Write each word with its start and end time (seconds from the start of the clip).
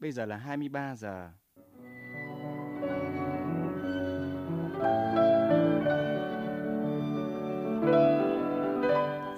Bây 0.00 0.12
giờ 0.12 0.26
là 0.26 0.36
23 0.36 0.96
giờ. 0.96 1.30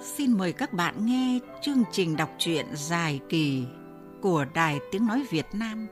Xin 0.01 0.37
mời 0.37 0.53
các 0.53 0.73
bạn 0.73 1.05
nghe 1.05 1.39
chương 1.61 1.83
trình 1.91 2.15
đọc 2.15 2.29
truyện 2.37 2.65
dài 2.73 3.19
kỳ 3.29 3.65
của 4.21 4.45
Đài 4.53 4.79
Tiếng 4.91 5.05
Nói 5.05 5.25
Việt 5.29 5.45
Nam. 5.53 5.87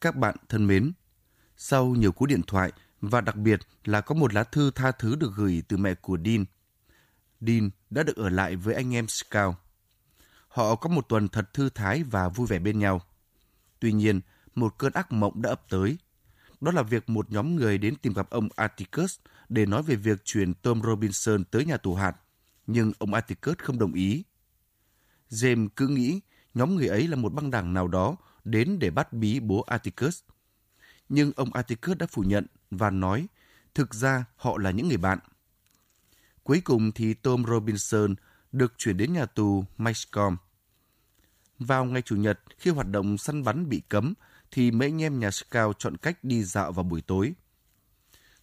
Các 0.00 0.16
bạn 0.16 0.36
thân 0.48 0.66
mến, 0.66 0.92
sau 1.56 1.86
nhiều 1.86 2.12
cú 2.12 2.26
điện 2.26 2.42
thoại 2.46 2.72
và 3.00 3.20
đặc 3.20 3.36
biệt 3.36 3.60
là 3.84 4.00
có 4.00 4.14
một 4.14 4.34
lá 4.34 4.44
thư 4.44 4.70
tha 4.70 4.92
thứ 4.92 5.16
được 5.16 5.32
gửi 5.36 5.62
từ 5.68 5.76
mẹ 5.76 5.94
của 5.94 6.18
Dean, 6.24 6.44
Dean 7.40 7.70
đã 7.90 8.02
được 8.02 8.16
ở 8.16 8.28
lại 8.28 8.56
với 8.56 8.74
anh 8.74 8.94
em 8.94 9.08
Scout. 9.08 9.54
Họ 10.48 10.74
có 10.74 10.88
một 10.88 11.08
tuần 11.08 11.28
thật 11.28 11.54
thư 11.54 11.68
thái 11.68 12.02
và 12.02 12.28
vui 12.28 12.46
vẻ 12.46 12.58
bên 12.58 12.78
nhau. 12.78 13.00
Tuy 13.78 13.92
nhiên, 13.92 14.20
một 14.54 14.78
cơn 14.78 14.92
ác 14.92 15.12
mộng 15.12 15.42
đã 15.42 15.50
ập 15.50 15.62
tới. 15.68 15.98
Đó 16.60 16.72
là 16.72 16.82
việc 16.82 17.08
một 17.10 17.30
nhóm 17.30 17.56
người 17.56 17.78
đến 17.78 17.96
tìm 17.96 18.12
gặp 18.12 18.30
ông 18.30 18.48
Atticus 18.56 19.18
để 19.48 19.66
nói 19.66 19.82
về 19.82 19.96
việc 19.96 20.24
chuyển 20.24 20.54
Tom 20.54 20.82
Robinson 20.82 21.44
tới 21.44 21.64
nhà 21.64 21.76
tù 21.76 21.94
hạt, 21.94 22.16
nhưng 22.66 22.92
ông 22.98 23.14
Atticus 23.14 23.56
không 23.58 23.78
đồng 23.78 23.92
ý. 23.92 24.24
James 25.30 25.68
cứ 25.76 25.88
nghĩ 25.88 26.20
nhóm 26.54 26.74
người 26.74 26.86
ấy 26.88 27.08
là 27.08 27.16
một 27.16 27.32
băng 27.34 27.50
đảng 27.50 27.74
nào 27.74 27.88
đó 27.88 28.16
đến 28.44 28.78
để 28.78 28.90
bắt 28.90 29.12
bí 29.12 29.40
bố 29.40 29.62
Atticus. 29.62 30.22
Nhưng 31.10 31.32
ông 31.36 31.52
Atticus 31.52 31.96
đã 31.96 32.06
phủ 32.06 32.22
nhận 32.22 32.46
và 32.70 32.90
nói 32.90 33.26
thực 33.74 33.94
ra 33.94 34.24
họ 34.36 34.58
là 34.58 34.70
những 34.70 34.88
người 34.88 34.96
bạn. 34.96 35.18
Cuối 36.42 36.60
cùng 36.60 36.92
thì 36.92 37.14
Tom 37.14 37.44
Robinson 37.48 38.14
được 38.52 38.74
chuyển 38.78 38.96
đến 38.96 39.12
nhà 39.12 39.26
tù 39.26 39.64
Maxcom. 39.78 40.36
Vào 41.58 41.84
ngày 41.84 42.02
Chủ 42.02 42.16
nhật, 42.16 42.40
khi 42.58 42.70
hoạt 42.70 42.86
động 42.86 43.18
săn 43.18 43.44
bắn 43.44 43.68
bị 43.68 43.82
cấm, 43.88 44.14
thì 44.50 44.70
mấy 44.70 44.88
anh 44.88 45.02
em 45.02 45.20
nhà 45.20 45.30
Scout 45.30 45.78
chọn 45.78 45.96
cách 45.96 46.24
đi 46.24 46.44
dạo 46.44 46.72
vào 46.72 46.84
buổi 46.84 47.00
tối. 47.00 47.32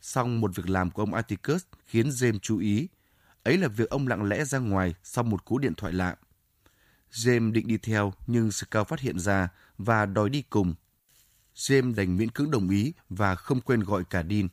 Xong 0.01 0.41
một 0.41 0.55
việc 0.55 0.69
làm 0.69 0.91
của 0.91 1.01
ông 1.01 1.13
Atticus 1.13 1.63
khiến 1.85 2.09
James 2.09 2.39
chú 2.39 2.57
ý. 2.57 2.87
Ấy 3.43 3.57
là 3.57 3.67
việc 3.67 3.89
ông 3.89 4.07
lặng 4.07 4.23
lẽ 4.23 4.45
ra 4.45 4.59
ngoài 4.59 4.95
sau 5.03 5.23
một 5.23 5.45
cú 5.45 5.57
điện 5.57 5.73
thoại 5.77 5.93
lạ. 5.93 6.15
James 7.11 7.51
định 7.51 7.67
đi 7.67 7.77
theo 7.77 8.13
nhưng 8.27 8.51
Scout 8.51 8.87
phát 8.87 8.99
hiện 8.99 9.19
ra 9.19 9.49
và 9.77 10.05
đòi 10.05 10.29
đi 10.29 10.41
cùng. 10.41 10.75
James 11.57 11.95
đành 11.95 12.17
miễn 12.17 12.31
cưỡng 12.31 12.51
đồng 12.51 12.69
ý 12.69 12.93
và 13.09 13.35
không 13.35 13.61
quên 13.61 13.79
gọi 13.79 14.03
cả 14.03 14.23
Dean. 14.29 14.47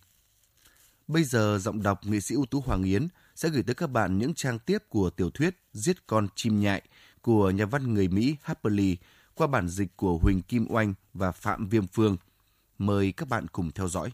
Bây 1.08 1.24
giờ 1.24 1.58
giọng 1.60 1.82
đọc 1.82 2.00
nghệ 2.04 2.20
sĩ 2.20 2.34
ưu 2.34 2.46
tú 2.46 2.60
Hoàng 2.60 2.82
Yến 2.82 3.08
sẽ 3.34 3.48
gửi 3.48 3.62
tới 3.62 3.74
các 3.74 3.86
bạn 3.86 4.18
những 4.18 4.34
trang 4.34 4.58
tiếp 4.58 4.78
của 4.88 5.10
tiểu 5.10 5.30
thuyết 5.30 5.60
Giết 5.72 6.06
con 6.06 6.28
chim 6.34 6.60
nhại 6.60 6.82
của 7.22 7.50
nhà 7.50 7.66
văn 7.66 7.94
người 7.94 8.08
Mỹ 8.08 8.36
Harper 8.42 8.72
Lee 8.72 8.94
qua 9.34 9.46
bản 9.46 9.68
dịch 9.68 9.96
của 9.96 10.18
Huỳnh 10.18 10.42
Kim 10.42 10.66
Oanh 10.68 10.94
và 11.14 11.32
Phạm 11.32 11.68
Viêm 11.68 11.86
Phương. 11.86 12.16
Mời 12.78 13.12
các 13.12 13.28
bạn 13.28 13.48
cùng 13.48 13.70
theo 13.70 13.88
dõi. 13.88 14.10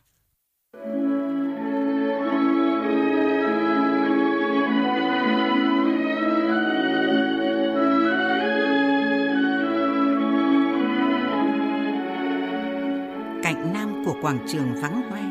Quảng 14.30 14.46
trường 14.48 14.74
vắng 14.74 15.10
hoe, 15.10 15.22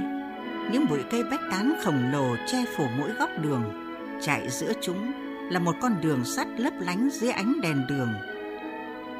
những 0.71 0.87
bụi 0.89 0.99
cây 1.11 1.23
bách 1.23 1.39
tán 1.51 1.73
khổng 1.83 2.11
lồ 2.11 2.35
che 2.47 2.65
phủ 2.77 2.87
mỗi 2.97 3.11
góc 3.11 3.29
đường. 3.41 3.63
Chạy 4.21 4.49
giữa 4.49 4.73
chúng 4.81 5.11
là 5.51 5.59
một 5.59 5.75
con 5.81 6.01
đường 6.01 6.25
sắt 6.25 6.47
lấp 6.57 6.73
lánh 6.79 7.09
dưới 7.11 7.31
ánh 7.31 7.61
đèn 7.61 7.87
đường. 7.87 8.13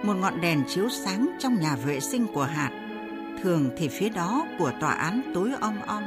Một 0.04 0.14
ngọn 0.14 0.42
đèn 0.42 0.64
chiếu 0.68 0.90
sáng 0.90 1.30
trong 1.40 1.56
nhà 1.56 1.76
vệ 1.76 2.00
sinh 2.00 2.28
của 2.34 2.44
hạt, 2.44 2.70
thường 3.44 3.70
thì 3.78 3.88
phía 3.88 4.10
đó 4.10 4.46
của 4.60 4.72
tòa 4.80 4.92
án 4.92 5.32
tối 5.34 5.52
om 5.62 5.82
om. 5.88 6.04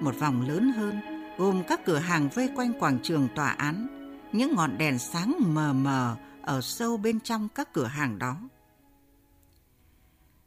Một 0.00 0.18
vòng 0.18 0.48
lớn 0.48 0.72
hơn, 0.72 1.00
gồm 1.38 1.62
các 1.68 1.84
cửa 1.84 1.98
hàng 1.98 2.28
vây 2.28 2.50
quanh 2.56 2.72
quảng 2.80 2.98
trường 3.02 3.28
tòa 3.34 3.48
án, 3.48 3.86
những 4.32 4.54
ngọn 4.54 4.78
đèn 4.78 4.98
sáng 4.98 5.34
mờ 5.38 5.72
mờ 5.72 6.16
ở 6.42 6.60
sâu 6.60 6.96
bên 6.96 7.20
trong 7.20 7.48
các 7.54 7.72
cửa 7.72 7.86
hàng 7.86 8.18
đó. 8.18 8.36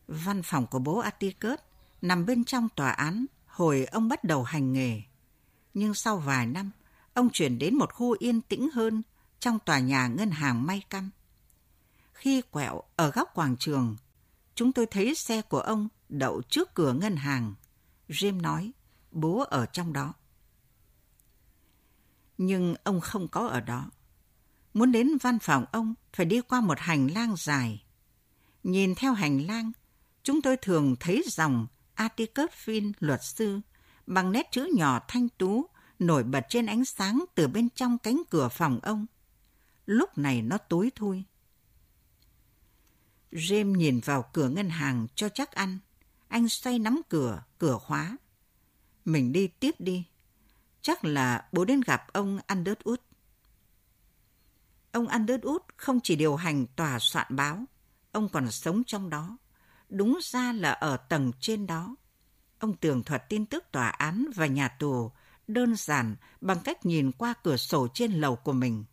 Văn 0.07 0.41
phòng 0.43 0.67
của 0.67 0.79
bố 0.79 0.99
Atticus 0.99 1.59
nằm 2.01 2.25
bên 2.25 2.43
trong 2.43 2.69
tòa 2.75 2.89
án 2.89 3.25
hồi 3.45 3.85
ông 3.85 4.07
bắt 4.07 4.23
đầu 4.23 4.43
hành 4.43 4.73
nghề. 4.73 5.01
Nhưng 5.73 5.93
sau 5.93 6.17
vài 6.17 6.47
năm, 6.47 6.71
ông 7.13 7.29
chuyển 7.29 7.59
đến 7.59 7.75
một 7.75 7.93
khu 7.93 8.15
yên 8.19 8.41
tĩnh 8.41 8.69
hơn 8.73 9.01
trong 9.39 9.59
tòa 9.59 9.79
nhà 9.79 10.07
ngân 10.07 10.31
hàng 10.31 10.65
May 10.65 10.83
Căm. 10.89 11.09
Khi 12.13 12.41
quẹo 12.41 12.81
ở 12.95 13.11
góc 13.11 13.29
quảng 13.33 13.57
trường, 13.57 13.95
chúng 14.55 14.73
tôi 14.73 14.85
thấy 14.85 15.15
xe 15.15 15.41
của 15.41 15.59
ông 15.59 15.87
đậu 16.09 16.41
trước 16.49 16.73
cửa 16.73 16.93
ngân 16.93 17.15
hàng. 17.15 17.53
Jim 18.09 18.41
nói, 18.41 18.71
bố 19.11 19.43
ở 19.49 19.65
trong 19.65 19.93
đó. 19.93 20.13
Nhưng 22.37 22.75
ông 22.83 23.01
không 23.01 23.27
có 23.27 23.47
ở 23.47 23.61
đó. 23.61 23.89
Muốn 24.73 24.91
đến 24.91 25.17
văn 25.21 25.39
phòng 25.39 25.65
ông 25.71 25.93
phải 26.13 26.25
đi 26.25 26.41
qua 26.41 26.61
một 26.61 26.79
hành 26.79 27.07
lang 27.07 27.35
dài. 27.37 27.83
Nhìn 28.63 28.95
theo 28.95 29.13
hành 29.13 29.47
lang, 29.47 29.71
chúng 30.23 30.41
tôi 30.41 30.57
thường 30.57 30.95
thấy 30.99 31.23
dòng 31.27 31.67
Atticus 31.97 32.69
luật 32.99 33.23
sư 33.23 33.59
bằng 34.07 34.31
nét 34.31 34.47
chữ 34.51 34.69
nhỏ 34.75 34.99
thanh 35.07 35.29
tú 35.29 35.65
nổi 35.99 36.23
bật 36.23 36.45
trên 36.49 36.65
ánh 36.65 36.85
sáng 36.85 37.25
từ 37.35 37.47
bên 37.47 37.69
trong 37.69 37.97
cánh 37.97 38.21
cửa 38.29 38.49
phòng 38.49 38.79
ông. 38.83 39.05
Lúc 39.85 40.17
này 40.17 40.41
nó 40.41 40.57
tối 40.57 40.91
thui. 40.95 41.23
James 43.31 43.75
nhìn 43.75 43.99
vào 44.05 44.29
cửa 44.33 44.49
ngân 44.49 44.69
hàng 44.69 45.07
cho 45.15 45.29
chắc 45.29 45.51
ăn. 45.51 45.79
Anh 46.27 46.49
xoay 46.49 46.79
nắm 46.79 47.01
cửa, 47.09 47.43
cửa 47.57 47.77
khóa. 47.77 48.17
Mình 49.05 49.31
đi 49.31 49.47
tiếp 49.47 49.75
đi. 49.79 50.03
Chắc 50.81 51.05
là 51.05 51.49
bố 51.51 51.65
đến 51.65 51.81
gặp 51.81 52.07
ông 52.13 52.39
Underwood. 52.47 52.97
Ông 54.91 55.07
Underwood 55.07 55.59
không 55.77 55.99
chỉ 56.03 56.15
điều 56.15 56.35
hành 56.35 56.67
tòa 56.75 56.99
soạn 56.99 57.35
báo, 57.35 57.65
ông 58.11 58.29
còn 58.29 58.51
sống 58.51 58.83
trong 58.83 59.09
đó. 59.09 59.37
Đúng 59.89 60.19
ra 60.21 60.53
là 60.53 60.71
ở 60.71 60.97
tầng 60.97 61.31
trên 61.39 61.67
đó. 61.67 61.95
Ông 62.59 62.75
tường 62.75 63.03
thuật 63.03 63.29
tin 63.29 63.45
tức 63.45 63.63
tòa 63.71 63.89
án 63.89 64.25
và 64.35 64.45
nhà 64.45 64.67
tù 64.67 65.11
đơn 65.47 65.75
giản 65.75 66.15
bằng 66.41 66.59
cách 66.63 66.85
nhìn 66.85 67.11
qua 67.11 67.33
cửa 67.43 67.57
sổ 67.57 67.87
trên 67.93 68.11
lầu 68.11 68.35
của 68.35 68.53
mình. 68.53 68.85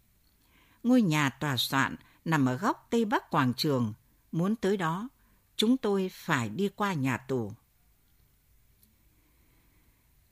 Ngôi 0.83 1.03
nhà 1.03 1.31
tòa 1.31 1.56
soạn 1.56 1.97
nằm 2.25 2.47
ở 2.47 2.56
góc 2.56 2.87
tây 2.91 3.04
bắc 3.04 3.31
quảng 3.31 3.54
trường. 3.54 3.93
Muốn 4.33 4.56
tới 4.56 4.77
đó, 4.77 5.09
chúng 5.56 5.77
tôi 5.77 6.10
phải 6.12 6.49
đi 6.49 6.69
qua 6.69 6.93
nhà 6.93 7.16
tù. 7.16 7.53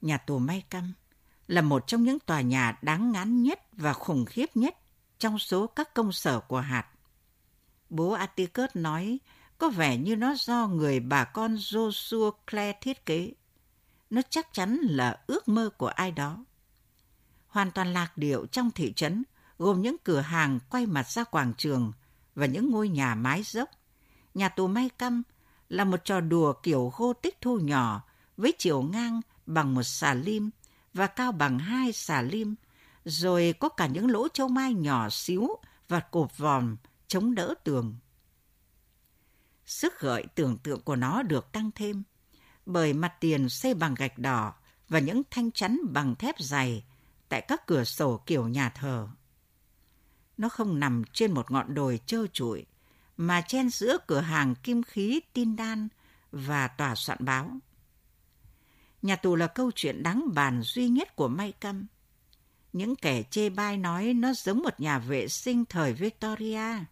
Nhà 0.01 0.19
tù 0.19 0.39
May 0.39 0.65
Căm 0.71 0.93
là 1.47 1.63
một 1.63 1.87
trong 1.87 2.03
những 2.03 2.19
tòa 2.19 2.41
nhà 2.41 2.79
đáng 2.83 3.13
ngán 3.13 3.43
nhất 3.43 3.61
và 3.73 3.93
khủng 3.93 4.25
khiếp 4.25 4.47
nhất 4.55 4.77
trong 5.19 5.39
số 5.39 5.67
các 5.67 5.95
công 5.95 6.13
sở 6.13 6.41
của 6.41 6.61
hạt. 6.61 6.87
Bố 7.91 8.11
Atticus 8.11 8.71
nói 8.75 9.19
có 9.63 9.69
vẻ 9.69 9.97
như 9.97 10.17
nó 10.17 10.35
do 10.39 10.67
người 10.67 11.01
bà 11.01 11.25
con 11.25 11.55
Joshua 11.55 12.31
Clare 12.51 12.79
thiết 12.81 13.07
kế. 13.07 13.33
Nó 14.11 14.23
chắc 14.31 14.53
chắn 14.53 14.77
là 14.83 15.21
ước 15.27 15.49
mơ 15.49 15.71
của 15.77 15.87
ai 15.87 16.11
đó. 16.11 16.45
Hoàn 17.47 17.71
toàn 17.71 17.93
lạc 17.93 18.19
điệu 18.19 18.47
trong 18.47 18.71
thị 18.71 18.93
trấn, 18.97 19.23
gồm 19.59 19.83
những 19.83 19.97
cửa 20.05 20.21
hàng 20.21 20.59
quay 20.71 20.87
mặt 20.87 21.09
ra 21.09 21.25
quảng 21.25 21.53
trường 21.59 21.93
và 22.35 22.47
những 22.47 22.71
ngôi 22.71 22.89
nhà 22.89 23.15
mái 23.15 23.43
dốc. 23.43 23.69
Nhà 24.35 24.49
tù 24.49 24.67
May 24.67 24.89
Căm 24.89 25.23
là 25.69 25.85
một 25.85 26.05
trò 26.05 26.21
đùa 26.21 26.53
kiểu 26.53 26.93
gô 26.97 27.13
tích 27.13 27.41
thu 27.41 27.59
nhỏ 27.59 28.03
với 28.37 28.53
chiều 28.59 28.83
ngang 28.83 29.21
bằng 29.47 29.75
một 29.75 29.83
xà 29.83 30.15
lim 30.15 30.51
và 30.95 31.07
cao 31.07 31.33
bằng 31.33 31.59
hai 31.59 31.93
xà 31.93 32.23
lim, 32.23 32.55
rồi 33.05 33.55
có 33.61 33.69
cả 33.69 33.87
những 33.87 34.11
lỗ 34.11 34.29
châu 34.29 34.49
mai 34.49 34.75
nhỏ 34.75 35.09
xíu 35.11 35.49
và 35.89 36.01
cột 36.01 36.39
vòm 36.39 36.77
chống 37.07 37.35
đỡ 37.35 37.55
tường. 37.65 37.97
Sức 39.73 40.01
gợi 40.01 40.25
tưởng 40.35 40.59
tượng 40.59 40.81
của 40.81 40.97
nó 40.97 41.23
được 41.23 41.53
tăng 41.53 41.71
thêm 41.75 42.03
bởi 42.67 42.93
mặt 42.93 43.13
tiền 43.21 43.49
xây 43.49 43.75
bằng 43.75 43.95
gạch 43.95 44.19
đỏ 44.19 44.55
và 44.89 44.99
những 44.99 45.23
thanh 45.31 45.51
chắn 45.51 45.81
bằng 45.93 46.15
thép 46.15 46.35
dày 46.39 46.85
tại 47.29 47.41
các 47.49 47.67
cửa 47.67 47.85
sổ 47.85 48.21
kiểu 48.27 48.49
nhà 48.49 48.69
thờ. 48.69 49.09
Nó 50.37 50.49
không 50.49 50.81
nằm 50.81 51.03
trên 51.13 51.33
một 51.33 51.51
ngọn 51.51 51.75
đồi 51.75 52.01
trơ 52.07 52.27
trụi, 52.33 52.67
mà 53.17 53.41
chen 53.41 53.71
giữa 53.71 53.99
cửa 54.07 54.21
hàng 54.21 54.55
kim 54.55 54.83
khí 54.83 55.21
tin 55.33 55.57
đan 55.57 55.89
và 56.33 56.69
tòa 56.69 56.95
soạn 56.95 57.19
báo. 57.25 57.51
Nhà 59.03 59.17
tù 59.17 59.37
là 59.37 59.47
câu 59.47 59.71
chuyện 59.75 60.03
đáng 60.03 60.25
bàn 60.35 60.63
duy 60.63 60.89
nhất 60.89 61.17
của 61.17 61.29
May 61.29 61.53
Căm. 61.53 61.87
Những 62.73 62.97
kẻ 62.97 63.23
chê 63.23 63.51
bai 63.51 63.77
nói 63.77 64.15
nó 64.15 64.33
giống 64.33 64.63
một 64.63 64.81
nhà 64.81 64.99
vệ 64.99 65.29
sinh 65.29 65.65
thời 65.65 65.93
Victoria. 65.93 66.85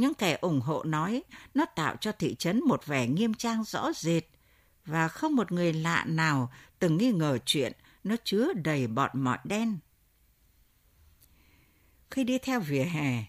Những 0.00 0.14
kẻ 0.14 0.38
ủng 0.40 0.60
hộ 0.60 0.82
nói 0.82 1.22
nó 1.54 1.64
tạo 1.64 1.96
cho 2.00 2.12
thị 2.12 2.34
trấn 2.38 2.60
một 2.64 2.86
vẻ 2.86 3.06
nghiêm 3.06 3.34
trang 3.34 3.64
rõ 3.64 3.92
rệt 3.92 4.24
và 4.84 5.08
không 5.08 5.36
một 5.36 5.52
người 5.52 5.72
lạ 5.72 6.04
nào 6.08 6.52
từng 6.78 6.96
nghi 6.96 7.12
ngờ 7.12 7.38
chuyện 7.44 7.72
nó 8.04 8.16
chứa 8.24 8.52
đầy 8.54 8.86
bọn 8.86 9.10
mọt 9.14 9.38
đen. 9.44 9.78
Khi 12.10 12.24
đi 12.24 12.38
theo 12.38 12.60
vỉa 12.60 12.82
hè, 12.82 13.24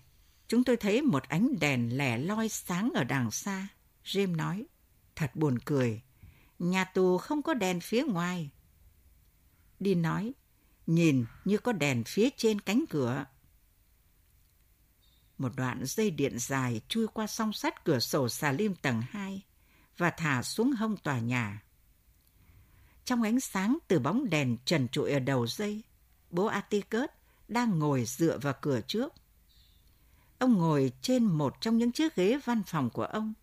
chúng 0.48 0.64
tôi 0.64 0.78
thấy 0.78 1.02
một 1.02 1.24
ánh 1.24 1.60
đèn 1.60 1.98
lẻ 1.98 2.18
loi 2.18 2.50
sáng 2.50 2.92
ở 2.96 3.04
đằng 3.04 3.32
xa. 3.32 3.68
Jim 4.06 4.36
nói, 4.36 4.66
thật 5.16 5.36
buồn 5.36 5.60
cười, 5.60 6.02
nhà 6.60 6.84
tù 6.84 7.18
không 7.18 7.42
có 7.42 7.54
đèn 7.54 7.80
phía 7.80 8.04
ngoài. 8.04 8.50
Đi 9.80 9.96
nói, 9.96 10.34
nhìn 10.88 11.26
như 11.46 11.58
có 11.58 11.72
đèn 11.72 12.04
phía 12.04 12.30
trên 12.38 12.62
cánh 12.62 12.86
cửa. 12.90 13.26
Một 15.42 15.56
đoạn 15.56 15.86
dây 15.86 16.12
điện 16.12 16.40
dài 16.40 16.82
chui 16.88 17.08
qua 17.08 17.28
song 17.28 17.54
sắt 17.54 17.86
cửa 17.86 18.00
sổ 18.00 18.30
xà 18.30 18.52
lim 18.52 18.76
tầng 18.76 19.02
2 19.10 19.42
và 19.98 20.10
thả 20.10 20.44
xuống 20.44 20.72
hông 20.72 20.98
tòa 20.98 21.20
nhà. 21.20 21.64
Trong 23.06 23.22
ánh 23.22 23.40
sáng 23.40 23.78
từ 23.88 24.00
bóng 24.00 24.30
đèn 24.30 24.58
trần 24.66 24.88
trụi 24.88 25.12
ở 25.12 25.20
đầu 25.20 25.48
dây, 25.48 25.84
bố 26.30 26.46
Atticus 26.46 27.10
đang 27.48 27.80
ngồi 27.80 28.06
dựa 28.06 28.38
vào 28.38 28.54
cửa 28.62 28.82
trước. 28.88 29.14
Ông 30.40 30.54
ngồi 30.54 30.92
trên 31.02 31.26
một 31.26 31.62
trong 31.62 31.78
những 31.78 31.92
chiếc 31.92 32.16
ghế 32.16 32.40
văn 32.46 32.64
phòng 32.64 32.90
của 32.90 33.06
ông 33.06 33.34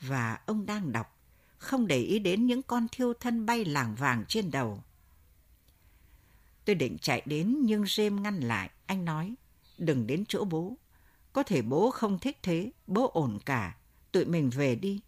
và 0.00 0.40
ông 0.46 0.66
đang 0.66 0.92
đọc, 0.92 1.18
không 1.58 1.86
để 1.86 1.98
ý 1.98 2.18
đến 2.18 2.46
những 2.46 2.62
con 2.62 2.86
thiêu 2.92 3.12
thân 3.14 3.46
bay 3.46 3.64
lảng 3.64 3.94
vàng 3.94 4.24
trên 4.28 4.50
đầu. 4.50 4.82
Tôi 6.64 6.74
định 6.74 6.98
chạy 6.98 7.22
đến 7.24 7.58
nhưng 7.62 7.82
James 7.82 8.20
ngăn 8.20 8.40
lại. 8.40 8.70
Anh 8.86 9.04
nói, 9.04 9.34
đừng 9.78 10.06
đến 10.06 10.24
chỗ 10.28 10.44
bố. 10.44 10.76
Có 11.32 11.42
thể 11.42 11.62
bố 11.62 11.90
không 11.90 12.18
thích 12.18 12.38
thế, 12.42 12.70
bố 12.86 13.10
ổn 13.14 13.38
cả. 13.46 13.76
Tụi 14.12 14.24
mình 14.24 14.50
về 14.50 14.74
đi. 14.74 15.00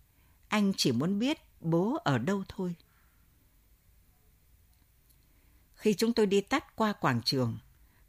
Anh 0.48 0.72
chỉ 0.76 0.92
muốn 0.92 1.18
biết 1.18 1.38
bố 1.60 1.98
ở 2.04 2.18
đâu 2.18 2.44
thôi. 2.48 2.74
Khi 5.74 5.94
chúng 5.94 6.12
tôi 6.12 6.26
đi 6.26 6.40
tắt 6.40 6.76
qua 6.76 6.92
quảng 6.92 7.20
trường, 7.24 7.58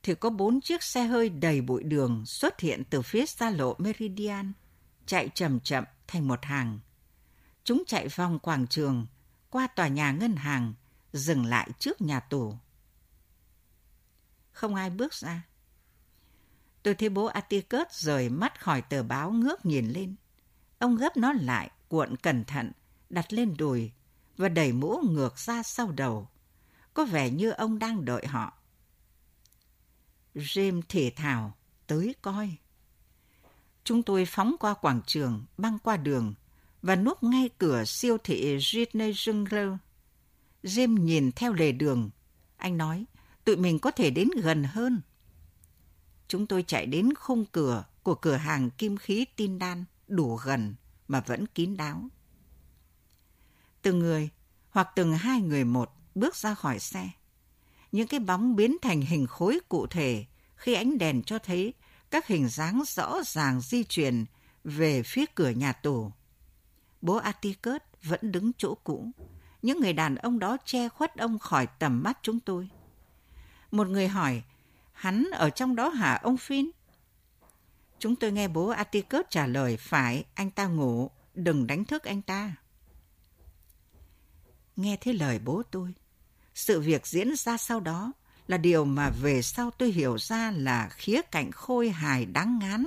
thì 0.04 0.16
có 0.16 0.30
bốn 0.30 0.62
chiếc 0.62 0.84
xe 0.84 1.04
hơi 1.04 1.30
đầy 1.30 1.62
bụi 1.62 1.84
đường 1.84 2.26
xuất 2.26 2.60
hiện 2.60 2.84
từ 2.90 3.02
phía 3.02 3.26
xa 3.26 3.50
lộ 3.50 3.76
Meridian, 3.78 4.54
chạy 5.06 5.30
chậm 5.36 5.60
chậm 5.60 5.84
thành 6.08 6.28
một 6.28 6.46
hàng. 6.46 6.80
Chúng 7.64 7.84
chạy 7.88 8.08
vòng 8.08 8.40
quảng 8.40 8.68
trường, 8.68 9.08
qua 9.50 9.68
tòa 9.68 9.88
nhà 9.88 10.12
ngân 10.12 10.36
hàng, 10.36 10.74
dừng 11.14 11.46
lại 11.46 11.70
trước 11.80 12.02
nhà 12.02 12.20
tù. 12.20 12.56
Không 14.52 14.76
ai 14.76 14.90
bước 14.90 15.14
ra. 15.14 15.42
Tôi 16.84 16.96
thấy 16.96 17.10
bố 17.10 17.26
Atticus 17.26 17.88
rời 17.92 18.30
mắt 18.30 18.62
khỏi 18.62 18.82
tờ 18.82 19.04
báo 19.04 19.32
ngước 19.32 19.66
nhìn 19.66 19.90
lên. 19.90 20.16
Ông 20.80 20.96
gấp 20.96 21.18
nó 21.18 21.34
lại, 21.34 21.72
cuộn 21.88 22.16
cẩn 22.16 22.44
thận, 22.44 22.72
đặt 23.10 23.34
lên 23.34 23.58
đùi 23.58 23.92
và 24.38 24.50
đẩy 24.50 24.72
mũ 24.72 24.98
ngược 24.98 25.38
ra 25.38 25.64
sau 25.64 25.92
đầu. 25.92 26.30
Có 26.94 27.06
vẻ 27.06 27.30
như 27.30 27.52
ông 27.52 27.80
đang 27.80 28.06
đợi 28.06 28.28
họ. 28.28 28.54
James 30.36 30.82
thể 30.90 31.12
thảo, 31.16 31.58
tới 31.88 32.16
coi. 32.22 32.56
Chúng 33.84 34.04
tôi 34.04 34.26
phóng 34.26 34.56
qua 34.60 34.74
quảng 34.74 35.02
trường, 35.08 35.46
băng 35.58 35.80
qua 35.80 35.98
đường 35.98 36.34
và 36.82 36.96
núp 36.96 37.24
ngay 37.24 37.50
cửa 37.58 37.84
siêu 37.86 38.18
thị 38.24 38.58
Sydney 38.62 39.12
Jungle. 39.12 39.78
James 40.64 41.04
nhìn 41.04 41.32
theo 41.32 41.54
lề 41.54 41.72
đường. 41.72 42.10
Anh 42.58 42.78
nói, 42.78 43.06
tụi 43.46 43.56
mình 43.56 43.80
có 43.80 43.92
thể 43.92 44.10
đến 44.10 44.28
gần 44.44 44.64
hơn. 44.64 45.02
Chúng 46.32 46.48
tôi 46.48 46.64
chạy 46.64 46.86
đến 46.86 47.14
khung 47.16 47.46
cửa 47.46 47.84
của 48.04 48.16
cửa 48.16 48.36
hàng 48.36 48.70
kim 48.70 48.98
khí 48.98 49.26
tin 49.36 49.60
đan 49.60 49.86
đủ 50.08 50.36
gần 50.36 50.76
mà 51.08 51.20
vẫn 51.20 51.48
kín 51.48 51.78
đáo. 51.78 52.04
Từng 53.82 54.00
người 54.00 54.30
hoặc 54.70 54.88
từng 54.96 55.14
hai 55.14 55.42
người 55.42 55.66
một 55.66 55.92
bước 56.16 56.36
ra 56.36 56.54
khỏi 56.54 56.80
xe. 56.80 57.10
Những 57.92 58.08
cái 58.08 58.20
bóng 58.20 58.56
biến 58.56 58.78
thành 58.82 59.02
hình 59.02 59.28
khối 59.28 59.60
cụ 59.70 59.88
thể 59.88 60.26
khi 60.56 60.74
ánh 60.74 60.98
đèn 60.98 61.24
cho 61.24 61.40
thấy 61.40 61.74
các 62.12 62.28
hình 62.28 62.50
dáng 62.50 62.84
rõ 62.88 63.22
ràng 63.26 63.62
di 63.62 63.84
chuyển 63.84 64.26
về 64.64 65.04
phía 65.04 65.26
cửa 65.36 65.50
nhà 65.50 65.74
tù. 65.74 66.12
Bố 67.02 67.16
Atticus 67.16 67.82
vẫn 68.04 68.32
đứng 68.32 68.52
chỗ 68.58 68.76
cũ. 68.84 69.12
Những 69.62 69.80
người 69.80 69.94
đàn 69.94 70.16
ông 70.16 70.40
đó 70.40 70.58
che 70.66 70.90
khuất 70.90 71.18
ông 71.18 71.40
khỏi 71.40 71.68
tầm 71.80 72.04
mắt 72.04 72.20
chúng 72.22 72.40
tôi. 72.40 72.70
Một 73.72 73.88
người 73.88 74.08
hỏi, 74.08 74.44
hắn 75.02 75.30
ở 75.32 75.50
trong 75.50 75.76
đó 75.76 75.90
hả 75.90 76.20
ông 76.24 76.38
Phin? 76.38 76.72
Chúng 78.00 78.16
tôi 78.16 78.32
nghe 78.32 78.48
bố 78.48 78.68
Atticus 78.68 79.22
trả 79.30 79.48
lời, 79.48 79.78
phải, 79.78 80.24
anh 80.34 80.52
ta 80.52 80.66
ngủ, 80.66 81.10
đừng 81.34 81.68
đánh 81.68 81.86
thức 81.86 82.04
anh 82.04 82.22
ta. 82.22 82.56
Nghe 84.76 84.98
thấy 85.02 85.14
lời 85.14 85.40
bố 85.40 85.64
tôi, 85.72 85.94
sự 86.54 86.80
việc 86.80 87.08
diễn 87.08 87.36
ra 87.36 87.58
sau 87.58 87.80
đó 87.80 88.12
là 88.48 88.58
điều 88.58 88.86
mà 88.86 89.10
về 89.22 89.42
sau 89.42 89.72
tôi 89.72 89.92
hiểu 89.92 90.18
ra 90.18 90.52
là 90.52 90.90
khía 90.90 91.22
cạnh 91.32 91.52
khôi 91.52 91.90
hài 91.90 92.26
đáng 92.26 92.60
ngán 92.60 92.86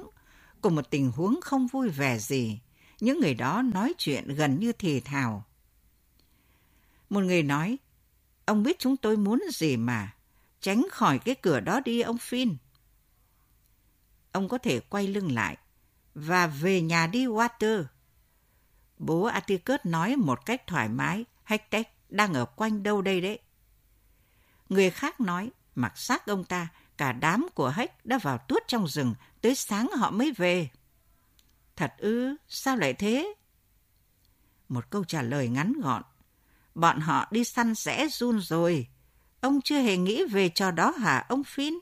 của 0.61 0.71
một 0.71 0.91
tình 0.91 1.13
huống 1.13 1.41
không 1.43 1.67
vui 1.67 1.89
vẻ 1.89 2.19
gì. 2.19 2.61
Những 3.01 3.21
người 3.21 3.35
đó 3.35 3.63
nói 3.63 3.95
chuyện 3.99 4.35
gần 4.35 4.61
như 4.61 4.73
thì 4.73 5.01
thào. 5.01 5.45
Một 7.11 7.21
người 7.21 7.43
nói, 7.43 7.79
ông 8.45 8.63
biết 8.63 8.79
chúng 8.79 8.97
tôi 8.97 9.17
muốn 9.17 9.43
gì 9.53 9.77
mà, 9.77 10.15
tránh 10.65 10.87
khỏi 10.91 11.19
cái 11.19 11.35
cửa 11.35 11.61
đó 11.61 11.81
đi 11.81 12.01
ông 12.01 12.19
Phin. 12.19 12.57
Ông 14.33 14.49
có 14.49 14.59
thể 14.59 14.81
quay 14.81 15.09
lưng 15.09 15.33
lại 15.33 15.57
và 16.15 16.47
về 16.47 16.81
nhà 16.81 17.07
đi 17.07 17.27
Water. 17.27 17.85
Bố 18.99 19.25
Atticus 19.25 19.81
nói 19.85 20.17
một 20.17 20.47
cách 20.47 20.67
thoải 20.67 20.89
mái, 20.89 21.25
Hectech 21.45 22.11
đang 22.11 22.35
ở 22.35 22.45
quanh 22.45 22.83
đâu 22.83 23.03
đây 23.03 23.21
đấy. 23.21 23.39
Người 24.69 24.91
khác 24.91 25.21
nói, 25.21 25.51
mặc 25.75 25.99
xác 25.99 26.27
ông 26.27 26.45
ta, 26.45 26.69
cả 26.97 27.13
đám 27.13 27.47
của 27.55 27.69
Hách 27.69 28.07
đã 28.07 28.19
vào 28.19 28.39
tuốt 28.39 28.63
trong 28.67 28.89
rừng, 28.89 29.15
tới 29.41 29.55
sáng 29.55 29.91
họ 29.97 30.11
mới 30.11 30.33
về. 30.33 30.69
Thật 31.77 31.95
ư, 31.99 32.37
sao 32.49 32.77
lại 32.77 32.95
thế? 32.95 33.35
Một 34.69 34.91
câu 34.91 35.05
trả 35.05 35.23
lời 35.23 35.49
ngắn 35.49 35.73
gọn. 35.83 36.03
Bọn 36.75 37.01
họ 37.01 37.29
đi 37.31 37.45
săn 37.45 37.75
rẽ 37.75 38.09
run 38.09 38.41
rồi, 38.41 38.89
Ông 39.45 39.61
chưa 39.61 39.81
hề 39.81 39.97
nghĩ 39.97 40.25
về 40.25 40.49
trò 40.49 40.71
đó 40.71 40.91
hả 40.91 41.27
ông 41.29 41.45
Phin? 41.45 41.75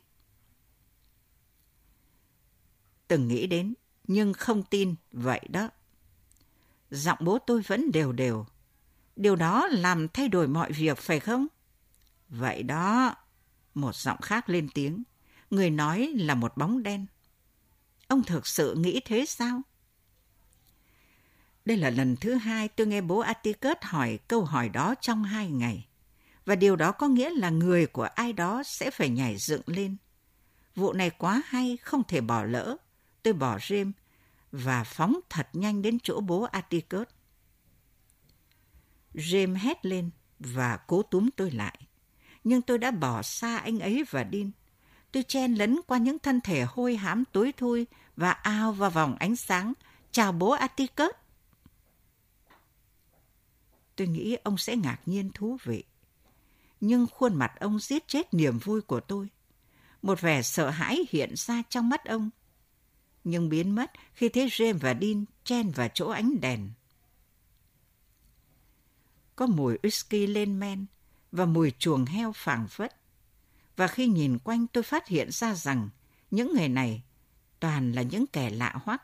Từng 3.09 3.29
nghĩ 3.29 3.47
đến, 3.47 3.75
nhưng 4.06 4.32
không 4.32 4.62
tin, 4.62 4.94
vậy 5.12 5.41
đó. 5.49 5.69
Giọng 6.91 7.19
bố 7.20 7.38
tôi 7.38 7.62
vẫn 7.62 7.93
đều 7.93 8.12
đều. 8.12 8.47
Điều 9.16 9.37
đó 9.37 9.69
làm 9.71 10.09
thay 10.09 10.28
đổi 10.28 10.49
mọi 10.49 10.73
việc 10.73 10.99
phải 10.99 11.21
không? 11.21 11.47
Vậy 12.28 12.62
đó. 12.62 13.14
Một 13.75 13.95
giọng 13.95 14.21
khác 14.21 14.49
lên 14.49 14.69
tiếng. 14.75 15.02
Người 15.50 15.71
nói 15.71 16.12
là 16.16 16.35
một 16.35 16.57
bóng 16.57 16.83
đen. 16.83 17.07
Ông 18.09 18.23
thực 18.23 18.47
sự 18.47 18.75
nghĩ 18.75 19.00
thế 19.04 19.25
sao? 19.26 19.62
Đây 21.64 21.76
là 21.76 21.90
lần 21.90 22.16
thứ 22.16 22.35
hai 22.35 22.69
tôi 22.69 22.87
nghe 22.87 23.00
bố 23.00 23.19
Atticus 23.19 23.76
hỏi 23.83 24.19
câu 24.28 24.45
hỏi 24.45 24.69
đó 24.69 24.95
trong 25.00 25.25
hai 25.25 25.50
ngày 25.50 25.87
và 26.44 26.54
điều 26.54 26.76
đó 26.76 26.92
có 26.92 27.08
nghĩa 27.08 27.30
là 27.30 27.50
người 27.50 27.87
của 27.87 28.02
ai 28.02 28.32
đó 28.32 28.62
sẽ 28.62 28.90
phải 28.90 29.08
nhảy 29.08 29.37
dựng 29.37 29.62
lên. 29.66 29.96
Vụ 30.75 30.92
này 30.92 31.11
quá 31.11 31.42
hay, 31.46 31.76
không 31.76 32.02
thể 32.08 32.20
bỏ 32.20 32.44
lỡ. 32.44 32.76
Tôi 33.22 33.34
bỏ 33.34 33.58
rêm 33.68 33.92
và 34.52 34.84
phóng 34.84 35.20
thật 35.30 35.49
nhanh 35.52 35.82
đến 35.82 35.99
chỗ 36.02 36.20
bố 36.20 36.42
Atticus. 36.42 37.08
James 39.14 39.56
hét 39.56 39.87
lên 39.87 40.11
và 40.38 40.76
cố 40.76 41.02
túm 41.02 41.28
tôi 41.37 41.50
lại. 41.50 41.78
Nhưng 42.44 42.62
tôi 42.62 42.78
đã 42.78 42.90
bỏ 42.90 43.22
xa 43.22 43.56
anh 43.56 43.78
ấy 43.78 44.04
và 44.11 44.26
Dean. 44.32 44.50
Tôi 45.12 45.22
chen 45.22 45.54
lấn 45.54 45.80
qua 45.87 45.99
những 45.99 46.18
thân 46.18 46.40
thể 46.40 46.64
hôi 46.68 46.96
hám 46.96 47.25
tối 47.32 47.52
thui 47.56 47.87
và 48.16 48.30
ao 48.30 48.72
vào 48.72 48.90
vòng 48.90 49.16
ánh 49.18 49.37
sáng. 49.37 49.72
Chào 50.12 50.32
bố 50.32 50.50
Atticus. 50.50 51.11
Tôi 53.96 54.06
nghĩ 54.06 54.37
ông 54.44 54.58
sẽ 54.58 54.76
ngạc 54.76 54.99
nhiên 55.06 55.30
thú 55.34 55.56
vị 55.64 55.84
nhưng 56.82 57.06
khuôn 57.06 57.34
mặt 57.34 57.52
ông 57.60 57.78
giết 57.78 58.08
chết 58.08 58.34
niềm 58.34 58.58
vui 58.58 58.80
của 58.80 59.00
tôi. 59.00 59.28
Một 60.02 60.20
vẻ 60.20 60.42
sợ 60.42 60.70
hãi 60.70 61.06
hiện 61.10 61.36
ra 61.36 61.62
trong 61.68 61.88
mắt 61.88 62.04
ông, 62.04 62.30
nhưng 63.24 63.48
biến 63.48 63.74
mất 63.74 63.92
khi 64.14 64.28
thấy 64.28 64.46
James 64.46 64.78
và 64.78 64.94
Dean 65.00 65.24
chen 65.44 65.70
vào 65.70 65.88
chỗ 65.94 66.08
ánh 66.08 66.40
đèn. 66.40 66.70
Có 69.36 69.46
mùi 69.46 69.76
whisky 69.76 70.32
lên 70.32 70.60
men 70.60 70.86
và 71.32 71.44
mùi 71.44 71.72
chuồng 71.78 72.04
heo 72.04 72.32
phảng 72.32 72.68
phất. 72.68 72.96
Và 73.76 73.86
khi 73.86 74.06
nhìn 74.06 74.38
quanh 74.38 74.66
tôi 74.66 74.82
phát 74.82 75.08
hiện 75.08 75.30
ra 75.30 75.54
rằng 75.54 75.88
những 76.30 76.54
người 76.54 76.68
này 76.68 77.02
toàn 77.60 77.92
là 77.92 78.02
những 78.02 78.26
kẻ 78.26 78.50
lạ 78.50 78.74
hoắc. 78.84 79.02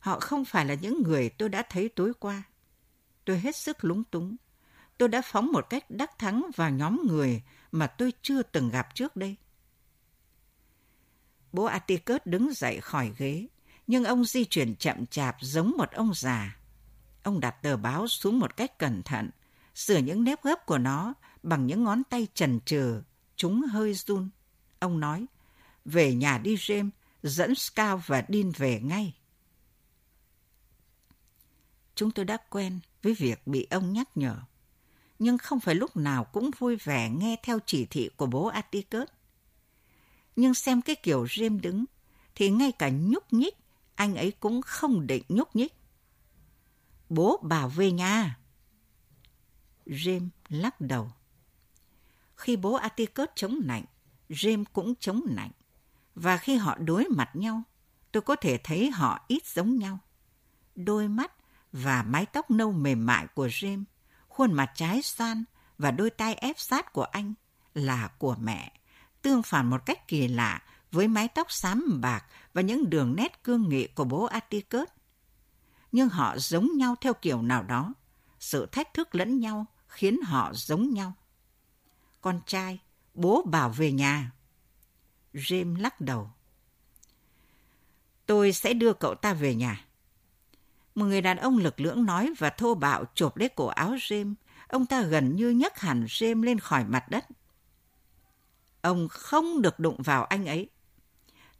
Họ 0.00 0.20
không 0.20 0.44
phải 0.44 0.64
là 0.64 0.74
những 0.74 1.02
người 1.02 1.28
tôi 1.28 1.48
đã 1.48 1.62
thấy 1.70 1.88
tối 1.88 2.12
qua. 2.20 2.42
Tôi 3.24 3.38
hết 3.38 3.56
sức 3.56 3.84
lúng 3.84 4.04
túng 4.04 4.36
tôi 4.98 5.08
đã 5.08 5.22
phóng 5.22 5.52
một 5.52 5.66
cách 5.70 5.90
đắc 5.90 6.18
thắng 6.18 6.50
vào 6.56 6.70
nhóm 6.70 7.00
người 7.06 7.42
mà 7.72 7.86
tôi 7.86 8.12
chưa 8.22 8.42
từng 8.42 8.70
gặp 8.70 8.94
trước 8.94 9.16
đây. 9.16 9.36
Bố 11.52 11.64
Atticus 11.64 12.20
đứng 12.24 12.52
dậy 12.54 12.80
khỏi 12.80 13.12
ghế, 13.18 13.46
nhưng 13.86 14.04
ông 14.04 14.24
di 14.24 14.44
chuyển 14.44 14.76
chậm 14.76 15.06
chạp 15.06 15.36
giống 15.40 15.74
một 15.78 15.90
ông 15.92 16.14
già. 16.14 16.56
Ông 17.22 17.40
đặt 17.40 17.62
tờ 17.62 17.76
báo 17.76 18.08
xuống 18.08 18.38
một 18.38 18.56
cách 18.56 18.78
cẩn 18.78 19.02
thận, 19.02 19.30
sửa 19.74 19.98
những 19.98 20.24
nếp 20.24 20.42
gấp 20.42 20.66
của 20.66 20.78
nó 20.78 21.14
bằng 21.42 21.66
những 21.66 21.84
ngón 21.84 22.04
tay 22.04 22.28
trần 22.34 22.60
trừ, 22.60 23.02
chúng 23.36 23.62
hơi 23.62 23.94
run. 23.94 24.30
Ông 24.78 25.00
nói, 25.00 25.26
về 25.84 26.14
nhà 26.14 26.38
đi 26.38 26.56
James, 26.56 26.90
dẫn 27.22 27.54
Scout 27.54 28.00
và 28.06 28.24
Dean 28.28 28.50
về 28.50 28.80
ngay. 28.80 29.14
Chúng 31.94 32.10
tôi 32.10 32.24
đã 32.24 32.36
quen 32.50 32.80
với 33.02 33.14
việc 33.14 33.46
bị 33.46 33.66
ông 33.70 33.92
nhắc 33.92 34.16
nhở, 34.16 34.36
nhưng 35.18 35.38
không 35.38 35.60
phải 35.60 35.74
lúc 35.74 35.96
nào 35.96 36.24
cũng 36.24 36.50
vui 36.58 36.76
vẻ 36.76 37.10
nghe 37.10 37.36
theo 37.42 37.58
chỉ 37.66 37.86
thị 37.86 38.10
của 38.16 38.26
bố 38.26 38.46
Atticus. 38.46 39.08
Nhưng 40.36 40.54
xem 40.54 40.82
cái 40.82 40.96
kiểu 40.96 41.24
Jim 41.24 41.60
đứng, 41.60 41.84
thì 42.34 42.50
ngay 42.50 42.72
cả 42.72 42.88
nhúc 42.88 43.32
nhích, 43.32 43.56
anh 43.94 44.16
ấy 44.16 44.32
cũng 44.40 44.62
không 44.62 45.06
định 45.06 45.22
nhúc 45.28 45.56
nhích. 45.56 45.74
Bố 47.08 47.40
bảo 47.42 47.68
về 47.68 47.92
nhà. 47.92 48.38
Jim 49.86 50.28
lắc 50.48 50.80
đầu. 50.80 51.12
Khi 52.36 52.56
bố 52.56 52.74
Atticus 52.74 53.28
chống 53.34 53.60
nạnh, 53.64 53.84
Jim 54.28 54.64
cũng 54.72 54.94
chống 55.00 55.20
nạnh. 55.26 55.50
Và 56.14 56.36
khi 56.36 56.56
họ 56.56 56.78
đối 56.78 57.08
mặt 57.08 57.30
nhau, 57.36 57.62
tôi 58.12 58.22
có 58.22 58.36
thể 58.36 58.58
thấy 58.64 58.90
họ 58.90 59.24
ít 59.28 59.46
giống 59.46 59.76
nhau. 59.76 59.98
Đôi 60.74 61.08
mắt 61.08 61.32
và 61.72 62.02
mái 62.02 62.26
tóc 62.26 62.50
nâu 62.50 62.72
mềm 62.72 63.06
mại 63.06 63.26
của 63.26 63.46
James, 63.46 63.84
khuôn 64.38 64.52
mặt 64.52 64.70
trái 64.74 65.02
xoan 65.02 65.44
và 65.78 65.90
đôi 65.90 66.10
tay 66.10 66.34
ép 66.34 66.58
sát 66.58 66.92
của 66.92 67.02
anh 67.02 67.34
là 67.74 68.08
của 68.18 68.36
mẹ, 68.40 68.72
tương 69.22 69.42
phản 69.42 69.70
một 69.70 69.86
cách 69.86 70.08
kỳ 70.08 70.28
lạ 70.28 70.62
với 70.92 71.08
mái 71.08 71.28
tóc 71.28 71.52
xám 71.52 72.00
bạc 72.00 72.24
và 72.54 72.62
những 72.62 72.90
đường 72.90 73.16
nét 73.16 73.44
cương 73.44 73.68
nghị 73.68 73.86
của 73.86 74.04
bố 74.04 74.24
Atticus. 74.24 74.88
Nhưng 75.92 76.08
họ 76.08 76.38
giống 76.38 76.68
nhau 76.76 76.94
theo 77.00 77.14
kiểu 77.14 77.42
nào 77.42 77.62
đó. 77.62 77.94
Sự 78.40 78.66
thách 78.66 78.94
thức 78.94 79.14
lẫn 79.14 79.40
nhau 79.40 79.66
khiến 79.88 80.20
họ 80.22 80.52
giống 80.54 80.94
nhau. 80.94 81.12
Con 82.20 82.40
trai, 82.46 82.78
bố 83.14 83.42
bảo 83.42 83.70
về 83.70 83.92
nhà. 83.92 84.32
James 85.34 85.80
lắc 85.80 86.00
đầu. 86.00 86.30
Tôi 88.26 88.52
sẽ 88.52 88.74
đưa 88.74 88.92
cậu 88.92 89.14
ta 89.14 89.32
về 89.34 89.54
nhà. 89.54 89.87
Một 90.98 91.04
người 91.04 91.20
đàn 91.20 91.36
ông 91.36 91.58
lực 91.58 91.80
lưỡng 91.80 92.04
nói 92.04 92.32
và 92.38 92.50
thô 92.50 92.74
bạo 92.74 93.04
chộp 93.14 93.36
lấy 93.36 93.48
cổ 93.48 93.66
áo 93.66 93.94
James. 93.94 94.34
Ông 94.68 94.86
ta 94.86 95.02
gần 95.02 95.36
như 95.36 95.50
nhấc 95.50 95.78
hẳn 95.78 96.04
James 96.04 96.42
lên 96.42 96.58
khỏi 96.58 96.84
mặt 96.84 97.08
đất. 97.08 97.26
Ông 98.80 99.08
không 99.08 99.62
được 99.62 99.78
đụng 99.78 100.02
vào 100.02 100.24
anh 100.24 100.46
ấy. 100.46 100.68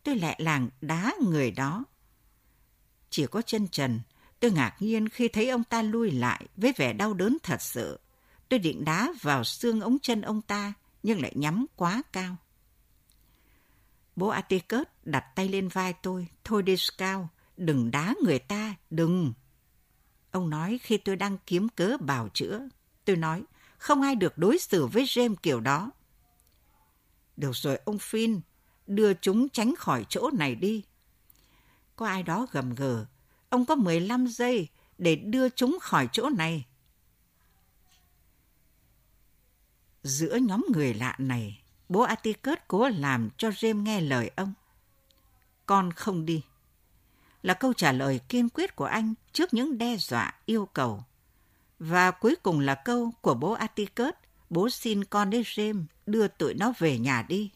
Tôi 0.02 0.16
lẹ 0.16 0.34
làng 0.38 0.68
đá 0.80 1.12
người 1.28 1.50
đó. 1.50 1.84
Chỉ 3.10 3.26
có 3.26 3.42
chân 3.42 3.68
trần, 3.68 4.00
tôi 4.40 4.50
ngạc 4.50 4.76
nhiên 4.80 5.08
khi 5.08 5.28
thấy 5.28 5.48
ông 5.48 5.64
ta 5.64 5.82
lui 5.82 6.10
lại 6.10 6.46
với 6.56 6.72
vẻ 6.76 6.92
đau 6.92 7.14
đớn 7.14 7.36
thật 7.42 7.62
sự. 7.62 8.00
Tôi 8.48 8.58
định 8.58 8.84
đá 8.84 9.12
vào 9.22 9.44
xương 9.44 9.80
ống 9.80 9.98
chân 9.98 10.20
ông 10.20 10.42
ta, 10.42 10.72
nhưng 11.02 11.22
lại 11.22 11.32
nhắm 11.34 11.66
quá 11.76 12.02
cao. 12.12 12.36
Bố 14.16 14.28
Atikert 14.28 14.88
đặt 15.04 15.24
tay 15.34 15.48
lên 15.48 15.68
vai 15.68 15.92
tôi. 15.92 16.28
Thôi 16.44 16.62
đi 16.62 16.76
Scout, 16.76 17.26
đừng 17.58 17.90
đá 17.90 18.14
người 18.24 18.38
ta, 18.38 18.74
đừng. 18.90 19.32
Ông 20.30 20.50
nói 20.50 20.78
khi 20.82 20.96
tôi 20.96 21.16
đang 21.16 21.38
kiếm 21.46 21.68
cớ 21.68 21.96
bào 22.00 22.28
chữa. 22.34 22.68
Tôi 23.04 23.16
nói, 23.16 23.44
không 23.78 24.02
ai 24.02 24.14
được 24.14 24.38
đối 24.38 24.58
xử 24.58 24.86
với 24.86 25.04
James 25.04 25.34
kiểu 25.42 25.60
đó. 25.60 25.90
Được 27.36 27.52
rồi 27.52 27.80
ông 27.84 27.96
Finn, 27.96 28.40
đưa 28.86 29.14
chúng 29.14 29.48
tránh 29.48 29.74
khỏi 29.78 30.06
chỗ 30.08 30.30
này 30.30 30.54
đi. 30.54 30.84
Có 31.96 32.06
ai 32.06 32.22
đó 32.22 32.46
gầm 32.52 32.74
gừ, 32.74 33.06
ông 33.48 33.64
có 33.64 33.74
15 33.74 34.26
giây 34.26 34.68
để 34.98 35.16
đưa 35.16 35.48
chúng 35.48 35.78
khỏi 35.80 36.08
chỗ 36.12 36.28
này. 36.30 36.66
Giữa 40.02 40.36
nhóm 40.36 40.66
người 40.72 40.94
lạ 40.94 41.16
này, 41.18 41.62
bố 41.88 42.00
Atticus 42.00 42.58
cố 42.68 42.88
làm 42.88 43.28
cho 43.36 43.48
James 43.48 43.82
nghe 43.82 44.00
lời 44.00 44.30
ông. 44.36 44.52
Con 45.66 45.92
không 45.92 46.24
đi. 46.26 46.42
Là 47.42 47.54
câu 47.54 47.72
trả 47.72 47.92
lời 47.92 48.20
kiên 48.28 48.48
quyết 48.48 48.76
của 48.76 48.84
anh 48.84 49.14
trước 49.32 49.54
những 49.54 49.78
đe 49.78 49.96
dọa 49.96 50.34
yêu 50.46 50.66
cầu. 50.66 51.04
Và 51.78 52.10
cuối 52.10 52.36
cùng 52.42 52.60
là 52.60 52.74
câu 52.74 53.12
của 53.20 53.34
bố 53.34 53.52
Atticus, 53.52 54.14
bố 54.50 54.70
xin 54.70 55.04
con 55.04 55.30
đến 55.30 55.42
James 55.42 55.84
đưa 56.06 56.28
tụi 56.28 56.54
nó 56.54 56.72
về 56.78 56.98
nhà 56.98 57.24
đi. 57.28 57.50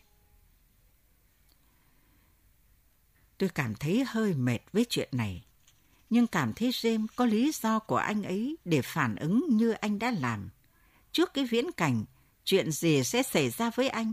Tôi 3.39 3.49
cảm 3.49 3.75
thấy 3.75 4.05
hơi 4.07 4.35
mệt 4.35 4.59
với 4.73 4.87
chuyện 4.89 5.09
này, 5.13 5.45
nhưng 6.11 6.27
cảm 6.27 6.53
thấy 6.53 6.71
James 6.71 7.07
có 7.17 7.27
lý 7.27 7.53
do 7.55 7.79
của 7.79 7.97
anh 7.97 8.23
ấy 8.23 8.57
để 8.65 8.83
phản 8.83 9.17
ứng 9.17 9.47
như 9.49 9.71
anh 9.71 9.99
đã 9.99 10.11
làm. 10.11 10.51
Trước 11.13 11.35
cái 11.35 11.45
viễn 11.45 11.73
cảnh, 11.73 12.05
chuyện 12.45 12.73
gì 12.73 13.05
sẽ 13.05 13.23
xảy 13.23 13.51
ra 13.51 13.71
với 13.71 13.89
anh 13.89 14.13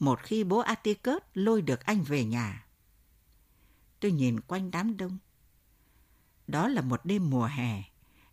một 0.00 0.22
khi 0.22 0.44
bố 0.44 0.58
Atticus 0.58 1.22
lôi 1.34 1.62
được 1.62 1.86
anh 1.86 2.02
về 2.02 2.24
nhà. 2.24 2.64
Tôi 4.00 4.12
nhìn 4.12 4.40
quanh 4.40 4.70
đám 4.70 4.96
đông. 4.96 5.18
Đó 6.46 6.68
là 6.68 6.82
một 6.82 7.04
đêm 7.04 7.30
mùa 7.30 7.46
hè, 7.46 7.82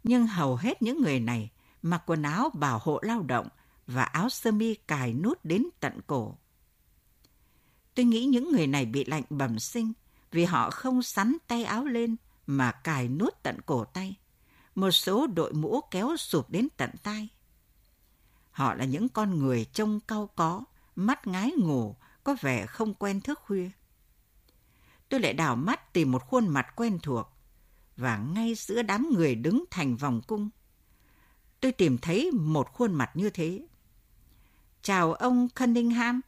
nhưng 0.03 0.27
hầu 0.27 0.55
hết 0.55 0.81
những 0.81 1.01
người 1.01 1.19
này 1.19 1.51
mặc 1.81 2.03
quần 2.05 2.23
áo 2.23 2.49
bảo 2.53 2.79
hộ 2.83 2.99
lao 3.01 3.23
động 3.23 3.47
và 3.87 4.03
áo 4.03 4.29
sơ 4.29 4.51
mi 4.51 4.75
cài 4.75 5.13
nút 5.13 5.45
đến 5.45 5.65
tận 5.79 5.99
cổ. 6.07 6.37
Tôi 7.95 8.05
nghĩ 8.05 8.25
những 8.25 8.51
người 8.51 8.67
này 8.67 8.85
bị 8.85 9.05
lạnh 9.05 9.23
bẩm 9.29 9.59
sinh 9.59 9.93
vì 10.31 10.45
họ 10.45 10.69
không 10.69 11.03
sắn 11.03 11.37
tay 11.47 11.63
áo 11.63 11.85
lên 11.85 12.15
mà 12.47 12.71
cài 12.71 13.07
nút 13.07 13.33
tận 13.43 13.57
cổ 13.65 13.85
tay. 13.85 14.15
Một 14.75 14.91
số 14.91 15.27
đội 15.27 15.53
mũ 15.53 15.81
kéo 15.91 16.17
sụp 16.17 16.49
đến 16.49 16.67
tận 16.77 16.89
tai. 17.03 17.29
Họ 18.51 18.73
là 18.73 18.85
những 18.85 19.09
con 19.09 19.39
người 19.39 19.65
trông 19.65 19.99
cau 19.99 20.29
có, 20.35 20.63
mắt 20.95 21.27
ngái 21.27 21.51
ngủ, 21.57 21.95
có 22.23 22.35
vẻ 22.41 22.65
không 22.65 22.93
quen 22.93 23.21
thức 23.21 23.39
khuya. 23.39 23.69
Tôi 25.09 25.19
lại 25.19 25.33
đảo 25.33 25.55
mắt 25.55 25.93
tìm 25.93 26.11
một 26.11 26.23
khuôn 26.27 26.47
mặt 26.47 26.67
quen 26.75 26.99
thuộc, 27.03 27.29
và 27.97 28.17
ngay 28.17 28.53
giữa 28.55 28.81
đám 28.81 29.09
người 29.13 29.35
đứng 29.35 29.63
thành 29.71 29.95
vòng 29.95 30.21
cung, 30.27 30.49
tôi 31.59 31.71
tìm 31.71 31.97
thấy 31.97 32.31
một 32.31 32.73
khuôn 32.73 32.93
mặt 32.93 33.11
như 33.13 33.29
thế. 33.29 33.67
Chào 34.81 35.13
ông 35.13 35.49
Cunningham. 35.49 36.21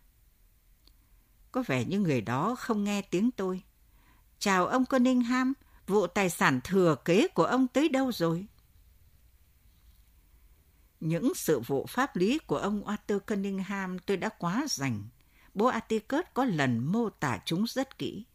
Có 1.51 1.63
vẻ 1.67 1.85
như 1.85 1.99
người 1.99 2.21
đó 2.21 2.55
không 2.55 2.83
nghe 2.83 3.01
tiếng 3.01 3.31
tôi. 3.31 3.63
Chào 4.39 4.67
ông 4.67 4.85
Cunningham, 4.85 5.53
vụ 5.87 6.07
tài 6.07 6.29
sản 6.29 6.59
thừa 6.63 6.95
kế 7.05 7.27
của 7.27 7.43
ông 7.43 7.67
tới 7.67 7.89
đâu 7.89 8.11
rồi? 8.11 8.47
Những 10.99 11.33
sự 11.35 11.59
vụ 11.59 11.85
pháp 11.89 12.15
lý 12.15 12.39
của 12.39 12.57
ông 12.57 12.87
Arthur 12.87 13.21
Cunningham 13.27 13.99
tôi 13.99 14.17
đã 14.17 14.29
quá 14.29 14.65
rành. 14.69 15.03
Bố 15.53 15.65
Atticus 15.65 16.25
có 16.33 16.45
lần 16.45 16.91
mô 16.91 17.09
tả 17.09 17.39
chúng 17.45 17.67
rất 17.67 17.97
kỹ. 17.97 18.25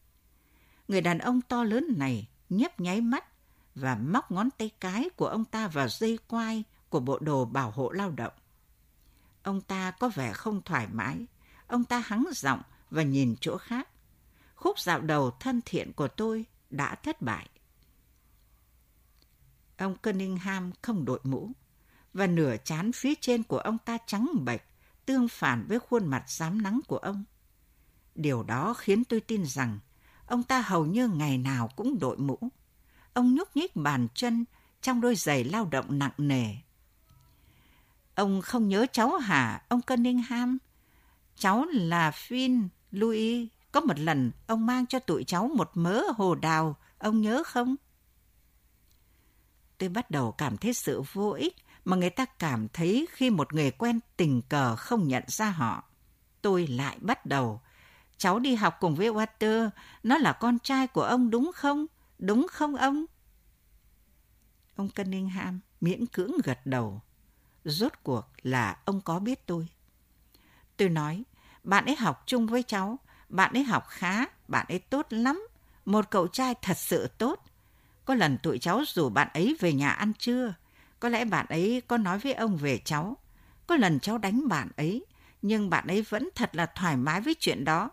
Người 0.88 1.00
đàn 1.00 1.18
ông 1.18 1.40
to 1.40 1.64
lớn 1.64 1.86
này 1.96 2.28
nhấp 2.48 2.80
nháy 2.80 3.00
mắt 3.00 3.24
và 3.74 3.94
móc 3.94 4.30
ngón 4.30 4.50
tay 4.50 4.70
cái 4.80 5.10
của 5.16 5.26
ông 5.26 5.44
ta 5.44 5.68
vào 5.68 5.88
dây 5.88 6.18
quai 6.28 6.64
của 6.88 7.00
bộ 7.00 7.18
đồ 7.18 7.44
bảo 7.44 7.70
hộ 7.70 7.90
lao 7.90 8.10
động. 8.10 8.32
Ông 9.42 9.60
ta 9.60 9.90
có 9.90 10.08
vẻ 10.08 10.32
không 10.32 10.62
thoải 10.62 10.88
mái. 10.92 11.26
Ông 11.66 11.84
ta 11.84 12.02
hắng 12.06 12.24
giọng 12.32 12.62
và 12.90 13.02
nhìn 13.02 13.34
chỗ 13.40 13.58
khác. 13.58 13.88
Khúc 14.54 14.78
dạo 14.78 15.00
đầu 15.00 15.30
thân 15.30 15.60
thiện 15.64 15.92
của 15.92 16.08
tôi 16.08 16.44
đã 16.70 16.94
thất 16.94 17.22
bại. 17.22 17.48
Ông 19.76 19.96
Cunningham 19.96 20.72
không 20.82 21.04
đội 21.04 21.20
mũ, 21.24 21.50
và 22.12 22.26
nửa 22.26 22.56
chán 22.64 22.92
phía 22.92 23.14
trên 23.20 23.42
của 23.42 23.58
ông 23.58 23.78
ta 23.78 23.98
trắng 24.06 24.44
bệch, 24.44 24.62
tương 25.06 25.28
phản 25.28 25.66
với 25.68 25.78
khuôn 25.78 26.06
mặt 26.06 26.24
rám 26.26 26.62
nắng 26.62 26.80
của 26.86 26.98
ông. 26.98 27.24
Điều 28.14 28.42
đó 28.42 28.74
khiến 28.74 29.04
tôi 29.04 29.20
tin 29.20 29.46
rằng 29.46 29.78
ông 30.26 30.42
ta 30.42 30.60
hầu 30.60 30.86
như 30.86 31.08
ngày 31.08 31.38
nào 31.38 31.68
cũng 31.76 31.98
đội 31.98 32.16
mũ. 32.16 32.38
Ông 33.12 33.34
nhúc 33.34 33.56
nhích 33.56 33.76
bàn 33.76 34.08
chân 34.14 34.44
trong 34.82 35.00
đôi 35.00 35.16
giày 35.16 35.44
lao 35.44 35.68
động 35.70 35.98
nặng 35.98 36.12
nề. 36.18 36.46
Ông 38.14 38.42
không 38.42 38.68
nhớ 38.68 38.86
cháu 38.92 39.16
hả, 39.16 39.62
ông 39.68 39.82
Cunningham? 39.82 40.58
Cháu 41.36 41.64
là 41.64 42.10
Finn, 42.10 42.68
Louis. 42.90 43.48
Có 43.72 43.80
một 43.80 43.98
lần 43.98 44.32
ông 44.46 44.66
mang 44.66 44.86
cho 44.86 44.98
tụi 44.98 45.24
cháu 45.24 45.50
một 45.56 45.70
mớ 45.74 46.02
hồ 46.16 46.34
đào, 46.34 46.76
ông 46.98 47.20
nhớ 47.20 47.42
không? 47.46 47.76
Tôi 49.78 49.88
bắt 49.88 50.10
đầu 50.10 50.32
cảm 50.32 50.56
thấy 50.56 50.74
sự 50.74 51.02
vô 51.12 51.30
ích 51.30 51.56
mà 51.84 51.96
người 51.96 52.10
ta 52.10 52.24
cảm 52.24 52.68
thấy 52.68 53.06
khi 53.10 53.30
một 53.30 53.54
người 53.54 53.70
quen 53.70 54.00
tình 54.16 54.42
cờ 54.42 54.76
không 54.76 55.08
nhận 55.08 55.22
ra 55.26 55.50
họ. 55.50 55.84
Tôi 56.42 56.66
lại 56.66 56.98
bắt 57.00 57.26
đầu. 57.26 57.60
Cháu 58.24 58.38
đi 58.38 58.54
học 58.54 58.76
cùng 58.80 58.94
với 58.94 59.12
Walter, 59.12 59.70
nó 60.02 60.18
là 60.18 60.32
con 60.32 60.58
trai 60.58 60.86
của 60.86 61.02
ông 61.02 61.30
đúng 61.30 61.50
không? 61.54 61.86
Đúng 62.18 62.46
không 62.50 62.76
ông? 62.76 63.04
Ông 64.76 64.88
Cunningham 64.88 65.60
miễn 65.80 66.06
cưỡng 66.06 66.32
gật 66.44 66.58
đầu. 66.64 67.00
Rốt 67.64 67.92
cuộc 68.02 68.24
là 68.42 68.76
ông 68.84 69.00
có 69.00 69.18
biết 69.18 69.46
tôi. 69.46 69.68
Tôi 70.76 70.88
nói, 70.88 71.24
bạn 71.64 71.84
ấy 71.84 71.96
học 71.96 72.22
chung 72.26 72.46
với 72.46 72.62
cháu, 72.62 72.98
bạn 73.28 73.52
ấy 73.52 73.64
học 73.64 73.84
khá, 73.88 74.24
bạn 74.48 74.66
ấy 74.68 74.78
tốt 74.78 75.06
lắm. 75.10 75.46
Một 75.84 76.10
cậu 76.10 76.28
trai 76.28 76.54
thật 76.62 76.78
sự 76.78 77.08
tốt. 77.18 77.44
Có 78.04 78.14
lần 78.14 78.38
tụi 78.38 78.58
cháu 78.58 78.82
rủ 78.86 79.08
bạn 79.08 79.28
ấy 79.34 79.56
về 79.60 79.72
nhà 79.72 79.90
ăn 79.90 80.12
trưa. 80.18 80.54
Có 81.00 81.08
lẽ 81.08 81.24
bạn 81.24 81.46
ấy 81.48 81.82
có 81.86 81.96
nói 81.96 82.18
với 82.18 82.32
ông 82.32 82.56
về 82.56 82.78
cháu. 82.84 83.16
Có 83.66 83.76
lần 83.76 84.00
cháu 84.00 84.18
đánh 84.18 84.48
bạn 84.48 84.68
ấy, 84.76 85.06
nhưng 85.42 85.70
bạn 85.70 85.86
ấy 85.86 86.02
vẫn 86.02 86.28
thật 86.34 86.50
là 86.56 86.66
thoải 86.66 86.96
mái 86.96 87.20
với 87.20 87.34
chuyện 87.40 87.64
đó. 87.64 87.90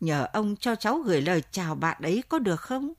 Nhờ 0.00 0.26
ông 0.32 0.56
cho 0.56 0.76
cháu 0.76 0.98
gửi 0.98 1.22
lời 1.22 1.42
chào 1.50 1.74
bạn 1.74 2.02
ấy 2.02 2.22
có 2.28 2.38
được 2.38 2.60
không? 2.60 2.92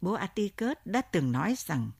Bố 0.00 0.12
Atticus 0.12 0.76
đã 0.84 1.00
từng 1.00 1.32
nói 1.32 1.54
rằng 1.58 1.90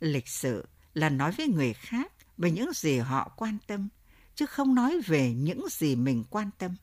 lịch 0.00 0.28
sự 0.28 0.68
là 0.94 1.08
nói 1.08 1.32
với 1.32 1.48
người 1.48 1.72
khác 1.72 2.12
về 2.38 2.50
những 2.50 2.70
gì 2.74 2.98
họ 2.98 3.32
quan 3.36 3.58
tâm, 3.66 3.88
chứ 4.34 4.46
không 4.46 4.74
nói 4.74 5.00
về 5.06 5.34
những 5.34 5.66
gì 5.70 5.96
mình 5.96 6.24
quan 6.30 6.50
tâm. 6.58 6.76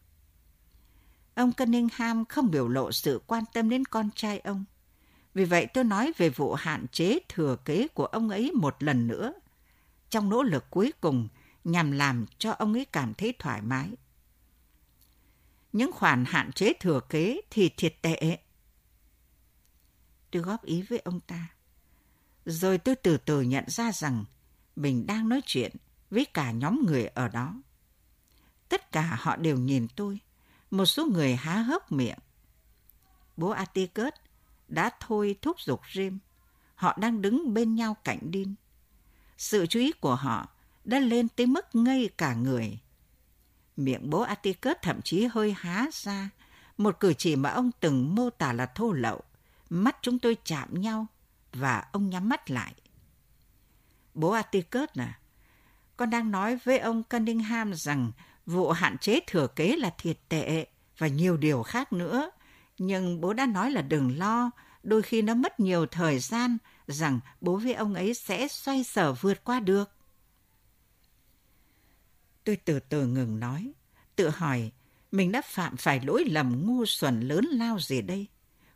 Ông 1.36 1.52
Cunningham 1.52 2.26
không 2.26 2.52
biểu 2.52 2.68
lộ 2.68 2.92
sự 2.92 3.22
quan 3.28 3.44
tâm 3.54 3.70
đến 3.70 3.86
con 3.86 4.10
trai 4.16 4.40
ông. 4.40 4.66
Vì 5.34 5.46
vậy 5.46 5.68
tôi 5.74 5.84
nói 5.84 6.14
về 6.18 6.30
vụ 6.30 6.54
hạn 6.54 6.86
chế 6.92 7.20
thừa 7.30 7.56
kế 7.66 7.88
của 7.88 8.06
ông 8.06 8.30
ấy 8.30 8.52
một 8.52 8.84
lần 8.84 9.08
nữa, 9.08 9.34
trong 10.10 10.30
nỗ 10.30 10.44
lực 10.44 10.66
cuối 10.70 10.94
cùng 11.02 11.28
nhằm 11.64 11.92
làm 11.92 12.26
cho 12.38 12.52
ông 12.52 12.74
ấy 12.74 12.86
cảm 12.86 13.14
thấy 13.14 13.34
thoải 13.40 13.62
mái. 13.62 13.92
Những 15.78 15.92
khoản 15.92 16.26
hạn 16.26 16.52
chế 16.52 16.74
thừa 16.80 17.00
kế 17.10 17.42
thì 17.50 17.70
thiệt 17.78 18.02
tệ. 18.02 18.38
Tôi 20.32 20.42
góp 20.42 20.66
ý 20.66 20.82
với 20.82 21.00
ông 21.00 21.20
ta. 21.20 21.48
Rồi 22.46 22.78
tôi 22.78 22.96
từ 22.96 23.18
từ 23.18 23.42
nhận 23.42 23.64
ra 23.68 23.92
rằng 23.92 24.26
mình 24.76 25.08
đang 25.08 25.30
nói 25.30 25.42
chuyện 25.46 25.72
với 26.10 26.26
cả 26.26 26.52
nhóm 26.52 26.86
người 26.86 27.06
ở 27.06 27.28
đó. 27.28 27.62
Tất 28.70 28.92
cả 28.92 29.18
họ 29.22 29.36
đều 29.36 29.58
nhìn 29.58 29.88
tôi, 29.96 30.20
một 30.72 30.86
số 30.86 31.06
người 31.06 31.36
há 31.36 31.62
hốc 31.62 31.92
miệng. 31.92 32.20
Bố 33.38 33.50
Atikert 33.50 34.16
đã 34.68 34.92
thôi 35.00 35.36
thúc 35.42 35.62
giục 35.62 35.82
Jim. 35.92 36.18
Họ 36.76 36.98
đang 37.00 37.22
đứng 37.22 37.54
bên 37.54 37.76
nhau 37.76 37.98
cạnh 38.04 38.32
Dean. 38.34 38.56
Sự 39.38 39.66
chú 39.66 39.80
ý 39.80 39.92
của 39.92 40.16
họ 40.16 40.48
đã 40.84 41.00
lên 41.00 41.30
tới 41.30 41.46
mức 41.46 41.76
ngây 41.76 42.10
cả 42.18 42.34
người. 42.34 42.80
Miệng 43.78 44.10
bố 44.10 44.22
Atticus 44.22 44.76
thậm 44.82 45.02
chí 45.02 45.26
hơi 45.26 45.56
há 45.58 45.88
ra, 45.92 46.30
một 46.78 47.00
cử 47.00 47.14
chỉ 47.14 47.36
mà 47.36 47.50
ông 47.50 47.72
từng 47.80 48.16
mô 48.16 48.30
tả 48.30 48.54
là 48.54 48.66
thô 48.66 48.92
lậu. 48.92 49.22
Mắt 49.70 49.98
chúng 50.02 50.20
tôi 50.20 50.38
chạm 50.46 50.82
nhau 50.82 51.08
và 51.54 51.84
ông 51.92 52.10
nhắm 52.10 52.30
mắt 52.30 52.50
lại. 52.52 52.74
Bố 54.14 54.32
Atticus 54.32 54.90
à, 54.96 55.20
con 55.98 56.10
đang 56.10 56.32
nói 56.32 56.56
với 56.56 56.80
ông 56.80 57.04
Cunningham 57.04 57.74
rằng 57.74 58.12
vụ 58.46 58.72
hạn 58.72 58.98
chế 58.98 59.20
thừa 59.28 59.48
kế 59.48 59.76
là 59.76 59.90
thiệt 59.98 60.18
tệ 60.30 60.68
và 60.98 61.08
nhiều 61.08 61.38
điều 61.38 61.64
khác 61.64 61.94
nữa. 61.94 62.32
Nhưng 62.78 63.22
bố 63.22 63.34
đã 63.34 63.46
nói 63.46 63.72
là 63.72 63.82
đừng 63.82 64.18
lo, 64.18 64.52
đôi 64.84 65.02
khi 65.02 65.22
nó 65.22 65.34
mất 65.34 65.60
nhiều 65.60 65.86
thời 65.86 66.20
gian 66.20 66.58
rằng 66.88 67.20
bố 67.42 67.56
với 67.56 67.74
ông 67.74 67.94
ấy 67.94 68.14
sẽ 68.14 68.48
xoay 68.48 68.84
sở 68.84 69.14
vượt 69.14 69.44
qua 69.44 69.60
được. 69.60 69.97
Tôi 72.48 72.56
từ 72.56 72.80
từ 72.80 73.08
ngừng 73.08 73.40
nói, 73.40 73.72
tự 74.16 74.30
hỏi 74.30 74.72
mình 75.12 75.32
đã 75.32 75.42
phạm 75.46 75.78
phải 75.78 76.02
lỗi 76.06 76.26
lầm 76.26 76.66
ngu 76.66 76.86
xuẩn 76.86 77.20
lớn 77.20 77.46
lao 77.46 77.80
gì 77.80 78.02
đây? 78.02 78.28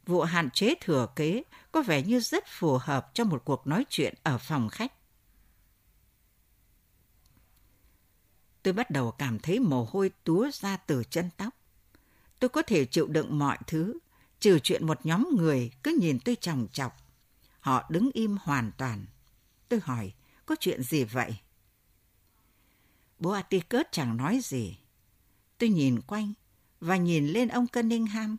Vụ 0.06 0.22
hạn 0.22 0.50
chế 0.50 0.76
thừa 0.82 1.08
kế 1.16 1.44
có 1.72 1.82
vẻ 1.82 2.04
như 2.04 2.20
rất 2.20 2.44
phù 2.48 2.78
hợp 2.78 3.12
cho 3.14 3.24
một 3.24 3.42
cuộc 3.46 3.68
nói 3.68 3.86
chuyện 3.90 4.14
ở 4.24 4.38
phòng 4.38 4.70
khách. 4.70 4.94
Tôi 8.64 8.74
bắt 8.74 8.92
đầu 8.92 9.12
cảm 9.12 9.40
thấy 9.40 9.60
mồ 9.60 9.88
hôi 9.92 10.12
túa 10.24 10.50
ra 10.54 10.78
từ 10.78 11.04
chân 11.10 11.30
tóc. 11.38 11.56
Tôi 12.40 12.50
có 12.50 12.62
thể 12.62 12.86
chịu 12.86 13.08
đựng 13.08 13.40
mọi 13.40 13.58
thứ, 13.68 14.00
trừ 14.40 14.60
chuyện 14.60 14.88
một 14.88 15.06
nhóm 15.06 15.30
người 15.38 15.72
cứ 15.84 15.98
nhìn 16.02 16.20
tôi 16.20 16.38
chòng 16.42 16.68
chọc. 16.74 16.98
Họ 17.60 17.86
đứng 17.90 18.10
im 18.14 18.38
hoàn 18.42 18.72
toàn. 18.78 19.06
Tôi 19.70 19.80
hỏi, 19.84 20.14
có 20.46 20.56
chuyện 20.60 20.84
gì 20.84 21.04
vậy? 21.04 21.36
Bố 23.22 23.32
Atticus 23.32 23.86
chẳng 23.92 24.18
nói 24.18 24.40
gì. 24.44 24.78
Tôi 25.58 25.70
nhìn 25.70 26.02
quanh 26.02 26.34
và 26.80 26.98
nhìn 26.98 27.28
lên 27.28 27.48
ông 27.48 27.68
Cunningham. 27.68 28.38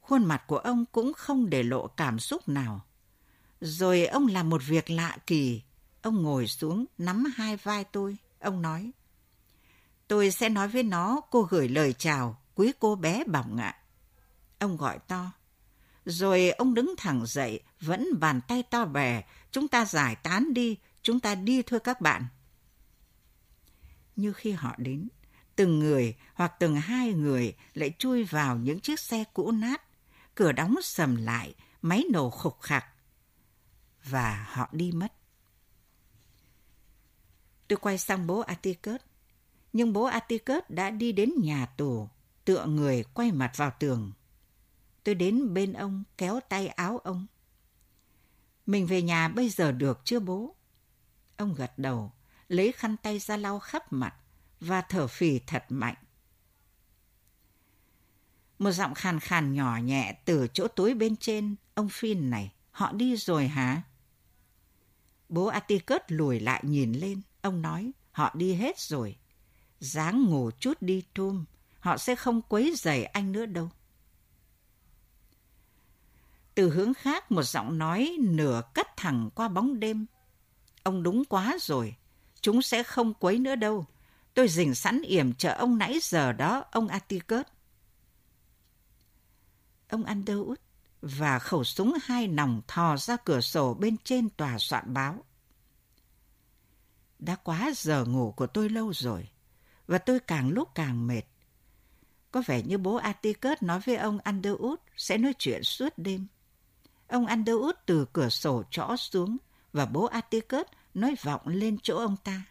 Khuôn 0.00 0.24
mặt 0.24 0.42
của 0.46 0.58
ông 0.58 0.84
cũng 0.92 1.12
không 1.12 1.50
để 1.50 1.62
lộ 1.62 1.86
cảm 1.86 2.18
xúc 2.18 2.48
nào. 2.48 2.80
Rồi 3.60 4.06
ông 4.06 4.26
làm 4.26 4.50
một 4.50 4.62
việc 4.66 4.90
lạ 4.90 5.16
kỳ. 5.26 5.62
Ông 6.02 6.22
ngồi 6.22 6.46
xuống, 6.46 6.84
nắm 6.98 7.24
hai 7.36 7.56
vai 7.56 7.84
tôi. 7.84 8.16
Ông 8.40 8.62
nói, 8.62 8.90
tôi 10.08 10.30
sẽ 10.30 10.48
nói 10.48 10.68
với 10.68 10.82
nó 10.82 11.20
cô 11.30 11.42
gửi 11.42 11.68
lời 11.68 11.92
chào 11.92 12.42
quý 12.54 12.72
cô 12.78 12.96
bé 12.96 13.24
bỏng 13.24 13.56
ạ. 13.56 13.76
Ông 14.58 14.76
gọi 14.76 14.98
to. 14.98 15.32
Rồi 16.04 16.50
ông 16.50 16.74
đứng 16.74 16.94
thẳng 16.96 17.26
dậy, 17.26 17.60
vẫn 17.80 18.08
bàn 18.20 18.40
tay 18.48 18.62
to 18.62 18.84
bè. 18.84 19.22
Chúng 19.50 19.68
ta 19.68 19.84
giải 19.84 20.16
tán 20.16 20.54
đi, 20.54 20.78
chúng 21.02 21.20
ta 21.20 21.34
đi 21.34 21.62
thôi 21.62 21.80
các 21.80 22.00
bạn 22.00 22.26
như 24.16 24.32
khi 24.32 24.52
họ 24.52 24.74
đến, 24.78 25.08
từng 25.56 25.78
người 25.78 26.16
hoặc 26.34 26.52
từng 26.58 26.76
hai 26.76 27.12
người 27.12 27.56
lại 27.74 27.94
chui 27.98 28.24
vào 28.24 28.56
những 28.56 28.80
chiếc 28.80 29.00
xe 29.00 29.24
cũ 29.34 29.50
nát, 29.50 29.82
cửa 30.34 30.52
đóng 30.52 30.74
sầm 30.82 31.16
lại, 31.16 31.54
máy 31.82 32.04
nổ 32.12 32.30
khục 32.30 32.60
khặc. 32.60 32.86
Và 34.04 34.46
họ 34.50 34.68
đi 34.72 34.92
mất. 34.92 35.12
Tôi 37.68 37.76
quay 37.76 37.98
sang 37.98 38.26
bố 38.26 38.40
Atticus, 38.40 39.00
nhưng 39.72 39.92
bố 39.92 40.04
Atticus 40.04 40.62
đã 40.68 40.90
đi 40.90 41.12
đến 41.12 41.32
nhà 41.42 41.66
tù, 41.66 42.08
tựa 42.44 42.66
người 42.66 43.04
quay 43.14 43.32
mặt 43.32 43.52
vào 43.56 43.72
tường. 43.78 44.12
Tôi 45.04 45.14
đến 45.14 45.54
bên 45.54 45.72
ông, 45.72 46.04
kéo 46.18 46.40
tay 46.48 46.68
áo 46.68 46.98
ông. 46.98 47.26
Mình 48.66 48.86
về 48.86 49.02
nhà 49.02 49.28
bây 49.28 49.48
giờ 49.48 49.72
được 49.72 50.00
chưa 50.04 50.20
bố? 50.20 50.54
Ông 51.36 51.54
gật 51.54 51.78
đầu, 51.78 52.12
lấy 52.48 52.72
khăn 52.72 52.96
tay 52.96 53.18
ra 53.18 53.36
lau 53.36 53.58
khắp 53.58 53.92
mặt 53.92 54.14
và 54.60 54.80
thở 54.80 55.06
phì 55.06 55.38
thật 55.38 55.64
mạnh. 55.68 55.94
Một 58.58 58.70
giọng 58.70 58.94
khàn 58.94 59.20
khàn 59.20 59.54
nhỏ 59.54 59.76
nhẹ 59.76 60.18
từ 60.24 60.46
chỗ 60.52 60.68
tối 60.68 60.94
bên 60.94 61.16
trên, 61.16 61.56
ông 61.74 61.88
Phin 61.88 62.30
này, 62.30 62.52
họ 62.70 62.92
đi 62.92 63.16
rồi 63.16 63.48
hả? 63.48 63.82
Bố 65.28 65.46
Atticus 65.46 66.00
lùi 66.08 66.40
lại 66.40 66.60
nhìn 66.64 66.92
lên, 66.92 67.22
ông 67.42 67.62
nói, 67.62 67.92
họ 68.12 68.30
đi 68.34 68.54
hết 68.54 68.80
rồi. 68.80 69.16
Dáng 69.80 70.24
ngủ 70.24 70.50
chút 70.60 70.82
đi 70.82 71.04
Tom, 71.14 71.44
họ 71.80 71.96
sẽ 71.96 72.14
không 72.14 72.42
quấy 72.42 72.74
rầy 72.76 73.04
anh 73.04 73.32
nữa 73.32 73.46
đâu. 73.46 73.70
Từ 76.54 76.70
hướng 76.70 76.94
khác 76.94 77.32
một 77.32 77.42
giọng 77.42 77.78
nói 77.78 78.16
nửa 78.20 78.62
cắt 78.74 78.96
thẳng 78.96 79.30
qua 79.34 79.48
bóng 79.48 79.80
đêm. 79.80 80.06
Ông 80.82 81.02
đúng 81.02 81.24
quá 81.24 81.56
rồi, 81.60 81.96
chúng 82.46 82.62
sẽ 82.62 82.82
không 82.82 83.14
quấy 83.14 83.38
nữa 83.38 83.54
đâu. 83.54 83.86
Tôi 84.34 84.48
dình 84.48 84.74
sẵn 84.74 85.02
yểm 85.02 85.34
chờ 85.34 85.52
ông 85.52 85.78
nãy 85.78 85.98
giờ 86.02 86.32
đó, 86.32 86.64
ông 86.70 86.88
Atticus. 86.88 87.46
Ông 89.88 90.04
Underwood 90.04 90.54
và 91.00 91.38
khẩu 91.38 91.64
súng 91.64 91.94
hai 92.02 92.28
nòng 92.28 92.62
thò 92.68 92.96
ra 92.96 93.16
cửa 93.16 93.40
sổ 93.40 93.74
bên 93.74 93.96
trên 94.04 94.30
tòa 94.30 94.58
soạn 94.58 94.94
báo. 94.94 95.24
Đã 97.18 97.36
quá 97.36 97.70
giờ 97.76 98.04
ngủ 98.04 98.32
của 98.36 98.46
tôi 98.46 98.68
lâu 98.68 98.92
rồi, 98.92 99.28
và 99.86 99.98
tôi 99.98 100.20
càng 100.20 100.48
lúc 100.48 100.68
càng 100.74 101.06
mệt. 101.06 101.22
Có 102.30 102.42
vẻ 102.46 102.62
như 102.62 102.78
bố 102.78 102.94
Atticus 102.94 103.62
nói 103.62 103.80
với 103.80 103.96
ông 103.96 104.18
Underwood 104.18 104.76
sẽ 104.96 105.18
nói 105.18 105.34
chuyện 105.38 105.62
suốt 105.62 105.92
đêm. 105.96 106.26
Ông 107.08 107.26
Underwood 107.26 107.72
từ 107.86 108.06
cửa 108.12 108.28
sổ 108.28 108.62
trõ 108.70 108.96
xuống 108.96 109.36
và 109.72 109.86
bố 109.86 110.04
Atticus 110.04 110.66
nói 110.96 111.14
vọng 111.22 111.40
lên 111.44 111.78
chỗ 111.82 111.98
ông 111.98 112.16
ta. 112.24 112.42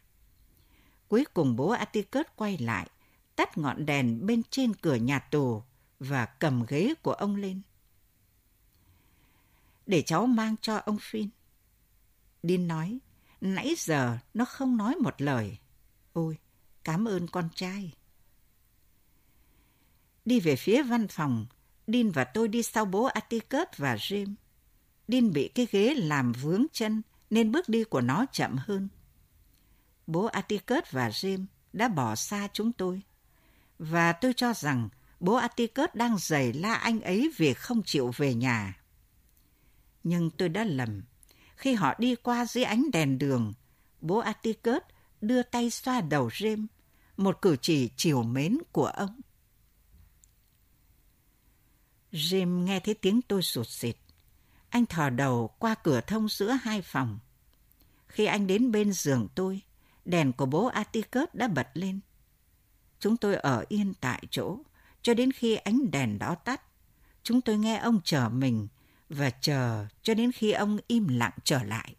Cuối 1.07 1.25
cùng 1.33 1.55
bố 1.55 1.69
Atticus 1.69 2.25
quay 2.35 2.57
lại, 2.57 2.89
tắt 3.35 3.57
ngọn 3.57 3.85
đèn 3.85 4.25
bên 4.25 4.41
trên 4.49 4.73
cửa 4.73 4.95
nhà 4.95 5.19
tù 5.19 5.63
và 5.99 6.25
cầm 6.25 6.65
ghế 6.67 6.93
của 7.01 7.13
ông 7.13 7.35
lên. 7.35 7.61
Để 9.85 10.01
cháu 10.01 10.25
mang 10.25 10.55
cho 10.61 10.75
ông 10.77 10.97
Phin. 11.01 11.29
Đin 12.43 12.67
nói, 12.67 12.99
nãy 13.41 13.75
giờ 13.77 14.17
nó 14.33 14.45
không 14.45 14.77
nói 14.77 14.95
một 14.95 15.21
lời. 15.21 15.57
Ôi, 16.13 16.37
cảm 16.83 17.07
ơn 17.07 17.27
con 17.27 17.49
trai. 17.55 17.93
Đi 20.25 20.39
về 20.39 20.55
phía 20.55 20.83
văn 20.83 21.07
phòng, 21.07 21.45
Đin 21.87 22.11
và 22.11 22.23
tôi 22.23 22.47
đi 22.47 22.63
sau 22.63 22.85
bố 22.85 23.03
Atticus 23.03 23.67
và 23.77 23.95
Jim. 23.95 24.33
Đin 25.07 25.33
bị 25.33 25.47
cái 25.47 25.67
ghế 25.71 25.93
làm 25.93 26.31
vướng 26.31 26.65
chân 26.73 27.01
nên 27.29 27.51
bước 27.51 27.69
đi 27.69 27.83
của 27.83 28.01
nó 28.01 28.25
chậm 28.31 28.55
hơn. 28.57 28.89
Bố 30.07 30.25
Atticus 30.25 30.83
và 30.91 31.09
Jim 31.09 31.45
đã 31.73 31.87
bỏ 31.87 32.15
xa 32.15 32.47
chúng 32.53 32.71
tôi. 32.71 33.01
Và 33.79 34.13
tôi 34.13 34.33
cho 34.33 34.53
rằng 34.53 34.89
bố 35.19 35.35
Atticus 35.35 35.89
đang 35.93 36.17
giày 36.17 36.53
la 36.53 36.73
anh 36.73 37.01
ấy 37.01 37.31
vì 37.37 37.53
không 37.53 37.83
chịu 37.85 38.11
về 38.17 38.33
nhà. 38.33 38.81
Nhưng 40.03 40.29
tôi 40.29 40.49
đã 40.49 40.63
lầm. 40.63 41.03
Khi 41.55 41.73
họ 41.73 41.93
đi 41.97 42.15
qua 42.15 42.45
dưới 42.45 42.63
ánh 42.63 42.91
đèn 42.93 43.17
đường, 43.17 43.53
bố 44.01 44.17
Atticus 44.17 44.81
đưa 45.21 45.43
tay 45.43 45.69
xoa 45.69 46.01
đầu 46.01 46.27
Jim, 46.27 46.65
một 47.17 47.41
cử 47.41 47.55
chỉ 47.61 47.89
chiều 47.97 48.23
mến 48.23 48.57
của 48.71 48.87
ông. 48.87 49.21
Jim 52.11 52.63
nghe 52.63 52.79
thấy 52.79 52.93
tiếng 52.93 53.21
tôi 53.21 53.41
sụt 53.41 53.67
sịt. 53.67 53.95
Anh 54.75 54.85
thò 54.85 55.09
đầu 55.09 55.47
qua 55.59 55.75
cửa 55.75 56.01
thông 56.01 56.29
giữa 56.29 56.51
hai 56.61 56.81
phòng. 56.81 57.19
Khi 58.07 58.25
anh 58.25 58.47
đến 58.47 58.71
bên 58.71 58.93
giường 58.93 59.27
tôi, 59.35 59.61
Đèn 60.05 60.33
của 60.33 60.45
bố 60.45 60.65
Atticus 60.65 61.29
đã 61.33 61.47
bật 61.47 61.67
lên. 61.73 61.99
Chúng 62.99 63.17
tôi 63.17 63.35
ở 63.35 63.65
yên 63.69 63.93
tại 64.01 64.23
chỗ 64.29 64.57
cho 65.01 65.13
đến 65.13 65.31
khi 65.31 65.55
ánh 65.55 65.91
đèn 65.91 66.19
đó 66.19 66.35
tắt. 66.35 66.61
Chúng 67.23 67.41
tôi 67.41 67.57
nghe 67.57 67.77
ông 67.77 68.01
chờ 68.03 68.29
mình 68.29 68.67
và 69.09 69.29
chờ 69.29 69.85
cho 70.01 70.13
đến 70.13 70.31
khi 70.31 70.51
ông 70.51 70.77
im 70.87 71.07
lặng 71.07 71.37
trở 71.43 71.63
lại. 71.63 71.95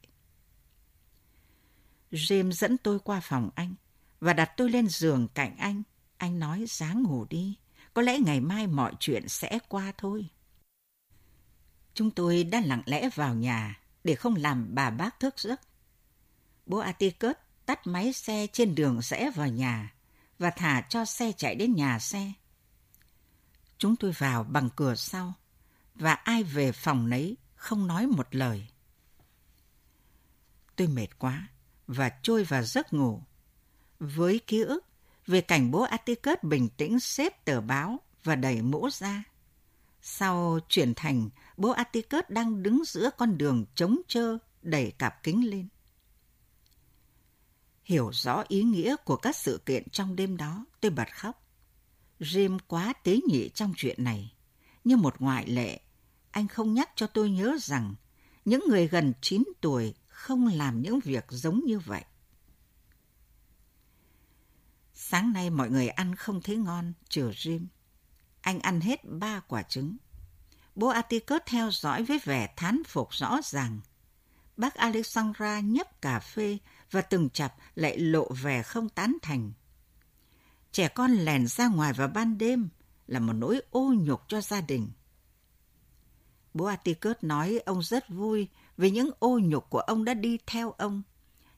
James 2.13 2.51
dẫn 2.51 2.79
tôi 2.79 2.99
qua 2.99 3.21
phòng 3.21 3.51
anh 3.55 3.75
và 4.21 4.33
đặt 4.33 4.51
tôi 4.57 4.71
lên 4.71 4.89
giường 4.89 5.29
cạnh 5.35 5.57
anh. 5.57 5.83
Anh 6.17 6.39
nói 6.39 6.65
sáng 6.69 7.03
ngủ 7.03 7.27
đi, 7.31 7.59
có 7.95 8.03
lẽ 8.03 8.19
ngày 8.19 8.41
mai 8.41 8.67
mọi 8.67 8.93
chuyện 9.01 9.29
sẽ 9.29 9.59
qua 9.69 9.93
thôi. 9.99 10.29
Chúng 11.97 12.11
tôi 12.11 12.45
đã 12.45 12.61
lặng 12.61 12.83
lẽ 12.87 13.09
vào 13.15 13.35
nhà 13.35 13.81
để 14.05 14.15
không 14.15 14.37
làm 14.37 14.75
bà 14.75 14.91
bác 14.91 15.21
thức 15.21 15.39
giấc. 15.39 15.61
Bố 16.67 16.79
Atikert 16.79 17.39
tắt 17.67 17.87
máy 17.87 18.13
xe 18.13 18.47
trên 18.53 18.75
đường 18.75 19.01
rẽ 19.03 19.31
vào 19.35 19.49
nhà 19.49 19.95
và 20.39 20.51
thả 20.51 20.81
cho 20.89 21.05
xe 21.05 21.33
chạy 21.33 21.55
đến 21.55 21.75
nhà 21.75 21.99
xe. 21.99 22.33
Chúng 23.79 23.97
tôi 23.97 24.13
vào 24.13 24.45
bằng 24.45 24.71
cửa 24.77 24.95
sau 24.95 25.33
và 25.95 26.13
ai 26.15 26.43
về 26.43 26.73
phòng 26.73 27.11
nấy 27.11 27.37
không 27.55 27.87
nói 27.87 28.07
một 28.07 28.35
lời. 28.35 28.67
Tôi 30.77 30.89
mệt 30.89 31.19
quá 31.19 31.49
và 31.87 32.11
trôi 32.23 32.45
vào 32.45 32.63
giấc 32.63 32.93
ngủ. 32.93 33.23
Với 33.99 34.41
ký 34.47 34.61
ức 34.61 34.85
về 35.27 35.41
cảnh 35.41 35.71
bố 35.71 35.83
Atticus 35.83 36.39
bình 36.43 36.69
tĩnh 36.69 37.01
xếp 37.01 37.45
tờ 37.45 37.61
báo 37.61 38.01
và 38.25 38.37
đẩy 38.37 38.63
mũ 38.63 38.89
ra. 38.93 39.25
Sau 40.09 40.59
chuyển 40.69 40.95
thành, 40.97 41.29
bố 41.57 41.71
Atticus 41.71 42.25
đang 42.29 42.63
đứng 42.63 42.83
giữa 42.87 43.11
con 43.19 43.39
đường 43.39 43.65
trống 43.75 44.01
trơ 44.09 44.39
đẩy 44.63 44.91
cặp 44.91 45.23
kính 45.23 45.51
lên. 45.51 45.69
Hiểu 47.85 48.11
rõ 48.13 48.45
ý 48.49 48.63
nghĩa 48.63 48.97
của 49.05 49.17
các 49.17 49.37
sự 49.37 49.61
kiện 49.67 49.89
trong 49.91 50.17
đêm 50.17 50.37
đó, 50.37 50.67
tôi 50.81 50.91
bật 50.91 51.09
khóc. 51.15 51.47
Jim 52.21 52.59
quá 52.67 52.93
tế 52.93 53.21
nhị 53.29 53.49
trong 53.49 53.73
chuyện 53.77 54.05
này. 54.05 54.35
Như 54.85 54.97
một 54.97 55.15
ngoại 55.19 55.47
lệ, 55.47 55.81
anh 56.31 56.49
không 56.49 56.75
nhắc 56.75 56.91
cho 56.97 57.07
tôi 57.07 57.31
nhớ 57.31 57.57
rằng 57.61 57.95
những 58.45 58.65
người 58.69 58.89
gần 58.89 59.13
9 59.21 59.45
tuổi 59.61 59.95
không 60.07 60.47
làm 60.47 60.83
những 60.83 61.01
việc 61.01 61.25
giống 61.29 61.65
như 61.65 61.79
vậy. 61.79 62.05
Sáng 64.95 65.33
nay 65.33 65.51
mọi 65.51 65.71
người 65.71 65.89
ăn 65.89 66.15
không 66.15 66.43
thấy 66.43 66.57
ngon, 66.57 66.93
trừ 67.09 67.31
Jim. 67.31 67.67
Anh 68.47 68.61
ăn 68.61 68.81
hết 68.81 69.05
ba 69.05 69.41
quả 69.41 69.63
trứng. 69.63 69.97
Bố 70.75 70.89
Atticus 70.89 71.41
theo 71.47 71.71
dõi 71.71 72.03
với 72.03 72.21
vẻ 72.25 72.55
thán 72.57 72.83
phục 72.85 73.09
rõ 73.13 73.41
ràng. 73.45 73.81
Bác 74.57 74.75
Alexandra 74.75 75.61
nhấp 75.61 76.03
cà 76.03 76.21
phê 76.21 76.59
và 76.91 77.01
từng 77.01 77.31
chập 77.31 77.55
lại 77.75 77.99
lộ 77.99 78.29
vẻ 78.43 78.63
không 78.63 78.89
tán 78.89 79.17
thành. 79.23 79.53
Trẻ 80.73 80.89
con 80.89 81.13
lèn 81.13 81.47
ra 81.47 81.69
ngoài 81.69 81.93
vào 81.93 82.09
ban 82.09 82.39
đêm 82.39 82.69
là 83.07 83.21
một 83.21 83.33
nỗi 83.33 83.63
ô 83.71 83.95
nhục 83.99 84.23
cho 84.29 84.41
gia 84.41 84.61
đình. 84.61 84.89
Bố 86.55 86.65
Atticus 86.65 87.17
nói 87.23 87.61
ông 87.67 87.83
rất 87.83 88.09
vui 88.09 88.49
vì 88.77 88.91
những 88.91 89.11
ô 89.19 89.39
nhục 89.39 89.71
của 89.71 89.81
ông 89.81 90.05
đã 90.05 90.15
đi 90.15 90.39
theo 90.47 90.71
ông. 90.71 91.03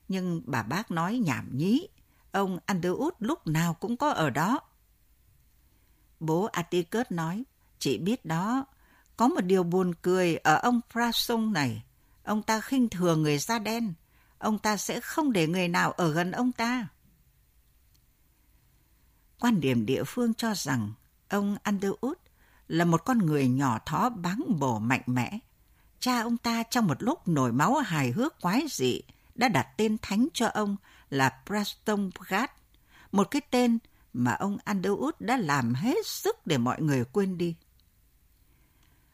Nhưng 0.07 0.41
bà 0.45 0.63
bác 0.63 0.91
nói 0.91 1.17
nhảm 1.17 1.57
nhí, 1.57 1.87
ông 2.31 2.59
Underwood 2.67 3.11
lúc 3.19 3.47
nào 3.47 3.73
cũng 3.73 3.97
có 3.97 4.09
ở 4.09 4.29
đó. 4.29 4.59
Bố 6.19 6.43
Atticus 6.45 7.05
nói, 7.09 7.43
chị 7.79 7.97
biết 7.97 8.25
đó, 8.25 8.65
có 9.17 9.27
một 9.27 9.41
điều 9.41 9.63
buồn 9.63 9.93
cười 10.01 10.35
ở 10.35 10.55
ông 10.55 10.81
Prasung 10.91 11.53
này. 11.53 11.83
Ông 12.23 12.43
ta 12.43 12.61
khinh 12.61 12.89
thường 12.89 13.23
người 13.23 13.37
da 13.37 13.59
đen. 13.59 13.93
Ông 14.37 14.59
ta 14.59 14.77
sẽ 14.77 14.99
không 14.99 15.31
để 15.31 15.47
người 15.47 15.67
nào 15.67 15.91
ở 15.91 16.11
gần 16.11 16.31
ông 16.31 16.51
ta. 16.51 16.87
Quan 19.39 19.59
điểm 19.59 19.85
địa 19.85 20.03
phương 20.03 20.33
cho 20.33 20.53
rằng 20.55 20.93
ông 21.29 21.57
Underwood 21.63 22.13
là 22.67 22.85
một 22.85 23.05
con 23.05 23.17
người 23.17 23.47
nhỏ 23.47 23.79
thó 23.85 24.09
báng 24.09 24.43
bổ 24.59 24.79
mạnh 24.79 25.03
mẽ. 25.05 25.39
Cha 25.99 26.21
ông 26.21 26.37
ta 26.37 26.63
trong 26.63 26.87
một 26.87 27.03
lúc 27.03 27.27
nổi 27.27 27.51
máu 27.51 27.75
hài 27.75 28.11
hước 28.11 28.41
quái 28.41 28.65
dị 28.69 29.01
đã 29.35 29.47
đặt 29.47 29.67
tên 29.77 29.97
thánh 30.01 30.27
cho 30.33 30.47
ông 30.47 30.75
là 31.09 31.41
Preston 31.45 32.09
gat 32.27 32.51
một 33.11 33.31
cái 33.31 33.41
tên 33.51 33.79
mà 34.13 34.33
ông 34.33 34.57
Underwood 34.65 35.11
đã 35.19 35.37
làm 35.37 35.73
hết 35.73 36.07
sức 36.07 36.47
để 36.47 36.57
mọi 36.57 36.81
người 36.81 37.05
quên 37.05 37.37
đi. 37.37 37.55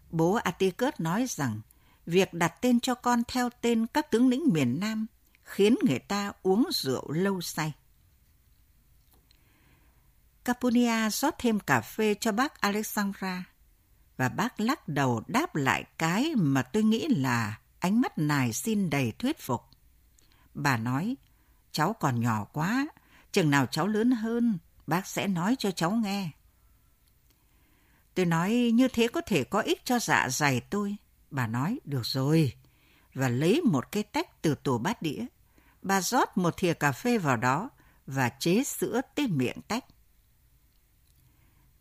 Bố 0.09 0.33
Atticus 0.33 0.93
nói 0.99 1.25
rằng 1.29 1.61
việc 2.05 2.33
đặt 2.33 2.53
tên 2.61 2.79
cho 2.79 2.95
con 2.95 3.23
theo 3.27 3.49
tên 3.61 3.87
các 3.87 4.11
tướng 4.11 4.29
lĩnh 4.29 4.43
miền 4.53 4.79
Nam 4.79 5.05
khiến 5.43 5.75
người 5.83 5.99
ta 5.99 6.31
uống 6.43 6.67
rượu 6.71 7.11
lâu 7.11 7.41
say. 7.41 7.73
Capunia 10.43 11.09
rót 11.09 11.35
thêm 11.37 11.59
cà 11.59 11.81
phê 11.81 12.13
cho 12.13 12.31
bác 12.31 12.61
Alexandra 12.61 13.45
và 14.17 14.29
bác 14.29 14.59
lắc 14.59 14.87
đầu 14.87 15.23
đáp 15.27 15.55
lại 15.55 15.85
cái 15.97 16.33
mà 16.35 16.61
tôi 16.61 16.83
nghĩ 16.83 17.07
là 17.07 17.59
ánh 17.79 18.01
mắt 18.01 18.17
nài 18.17 18.53
xin 18.53 18.89
đầy 18.89 19.13
thuyết 19.19 19.39
phục. 19.39 19.61
Bà 20.53 20.77
nói, 20.77 21.15
cháu 21.71 21.93
còn 21.93 22.21
nhỏ 22.21 22.43
quá, 22.53 22.87
chừng 23.31 23.49
nào 23.49 23.65
cháu 23.65 23.87
lớn 23.87 24.11
hơn, 24.11 24.57
bác 24.87 25.07
sẽ 25.07 25.27
nói 25.27 25.55
cho 25.59 25.71
cháu 25.71 25.91
nghe. 25.91 26.29
Tôi 28.13 28.25
nói 28.25 28.71
như 28.73 28.87
thế 28.87 29.07
có 29.07 29.21
thể 29.21 29.43
có 29.43 29.61
ích 29.61 29.85
cho 29.85 29.99
dạ 29.99 30.29
dày 30.29 30.61
tôi. 30.61 30.95
Bà 31.31 31.47
nói, 31.47 31.79
được 31.83 32.05
rồi. 32.05 32.53
Và 33.13 33.29
lấy 33.29 33.61
một 33.61 33.91
cái 33.91 34.03
tách 34.03 34.41
từ 34.41 34.55
tủ 34.55 34.77
bát 34.77 35.01
đĩa. 35.01 35.25
Bà 35.81 36.01
rót 36.01 36.37
một 36.37 36.57
thìa 36.57 36.73
cà 36.73 36.91
phê 36.91 37.17
vào 37.17 37.37
đó 37.37 37.69
và 38.07 38.29
chế 38.29 38.63
sữa 38.63 39.01
tới 39.15 39.27
miệng 39.27 39.61
tách. 39.67 39.85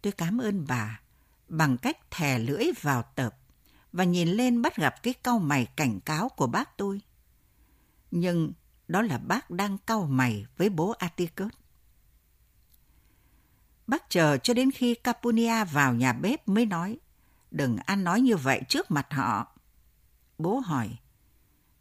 Tôi 0.03 0.13
cảm 0.13 0.39
ơn 0.39 0.65
bà 0.69 1.01
bằng 1.49 1.79
cách 1.79 2.11
thè 2.11 2.39
lưỡi 2.39 2.65
vào 2.81 3.03
tập 3.15 3.37
và 3.93 4.05
nhìn 4.05 4.29
lên 4.29 4.63
bắt 4.63 4.77
gặp 4.77 5.03
cái 5.03 5.15
cau 5.15 5.39
mày 5.39 5.67
cảnh 5.77 6.01
cáo 6.01 6.29
của 6.29 6.47
bác 6.47 6.77
tôi. 6.77 7.01
Nhưng 8.11 8.53
đó 8.89 9.03
là 9.03 9.19
bác 9.19 9.51
đang 9.51 9.79
cau 9.79 10.07
mày 10.07 10.47
với 10.57 10.69
bố 10.69 10.91
Atticus. 10.91 11.53
Bác 13.87 14.11
chờ 14.11 14.37
cho 14.37 14.55
đến 14.55 14.71
khi 14.71 14.95
Capunia 14.95 15.65
vào 15.65 15.95
nhà 15.95 16.13
bếp 16.13 16.49
mới 16.49 16.67
nói, 16.67 16.99
đừng 17.51 17.77
ăn 17.87 18.05
nói 18.05 18.21
như 18.21 18.37
vậy 18.37 18.63
trước 18.69 18.91
mặt 18.91 19.07
họ. 19.11 19.47
Bố 20.39 20.59
hỏi, 20.59 20.91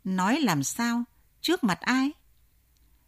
nói 0.04 0.40
làm 0.40 0.64
sao? 0.64 1.04
Trước 1.42 1.64
mặt 1.64 1.82
ai? 1.82 2.12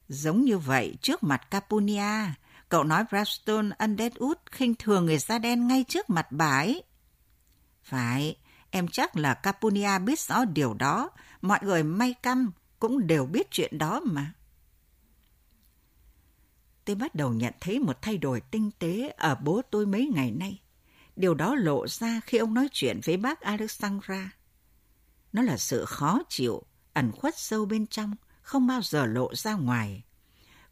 Giống 0.07 0.41
như 0.41 0.57
vậy 0.57 0.97
trước 1.01 1.23
mặt 1.23 1.51
Capunia, 1.51 2.33
cậu 2.69 2.83
nói 2.83 3.03
Braston 3.09 3.69
Undeadwood 3.69 4.35
khinh 4.51 4.75
thường 4.75 5.05
người 5.05 5.17
da 5.17 5.39
đen 5.39 5.67
ngay 5.67 5.85
trước 5.87 6.09
mặt 6.09 6.27
bà 6.31 6.57
ấy. 6.57 6.83
Phải, 7.83 8.37
em 8.71 8.87
chắc 8.87 9.15
là 9.15 9.33
Capunia 9.33 9.99
biết 9.99 10.19
rõ 10.19 10.45
điều 10.45 10.73
đó, 10.73 11.09
mọi 11.41 11.59
người 11.61 11.83
may 11.83 12.13
căm 12.13 12.51
cũng 12.79 13.07
đều 13.07 13.25
biết 13.25 13.51
chuyện 13.51 13.77
đó 13.77 13.99
mà 13.99 14.33
tôi 16.85 16.95
bắt 16.95 17.15
đầu 17.15 17.33
nhận 17.33 17.53
thấy 17.61 17.79
một 17.79 18.01
thay 18.01 18.17
đổi 18.17 18.41
tinh 18.41 18.71
tế 18.79 19.13
ở 19.17 19.35
bố 19.35 19.61
tôi 19.71 19.85
mấy 19.85 20.11
ngày 20.15 20.31
nay. 20.31 20.61
Điều 21.15 21.33
đó 21.33 21.55
lộ 21.55 21.87
ra 21.87 22.21
khi 22.25 22.37
ông 22.37 22.53
nói 22.53 22.67
chuyện 22.71 22.99
với 23.03 23.17
bác 23.17 23.41
Alexandra. 23.41 24.31
Nó 25.33 25.41
là 25.41 25.57
sự 25.57 25.85
khó 25.85 26.21
chịu, 26.29 26.63
ẩn 26.93 27.11
khuất 27.11 27.37
sâu 27.37 27.65
bên 27.65 27.87
trong, 27.87 28.15
không 28.41 28.67
bao 28.67 28.81
giờ 28.81 29.05
lộ 29.05 29.35
ra 29.35 29.53
ngoài. 29.53 30.03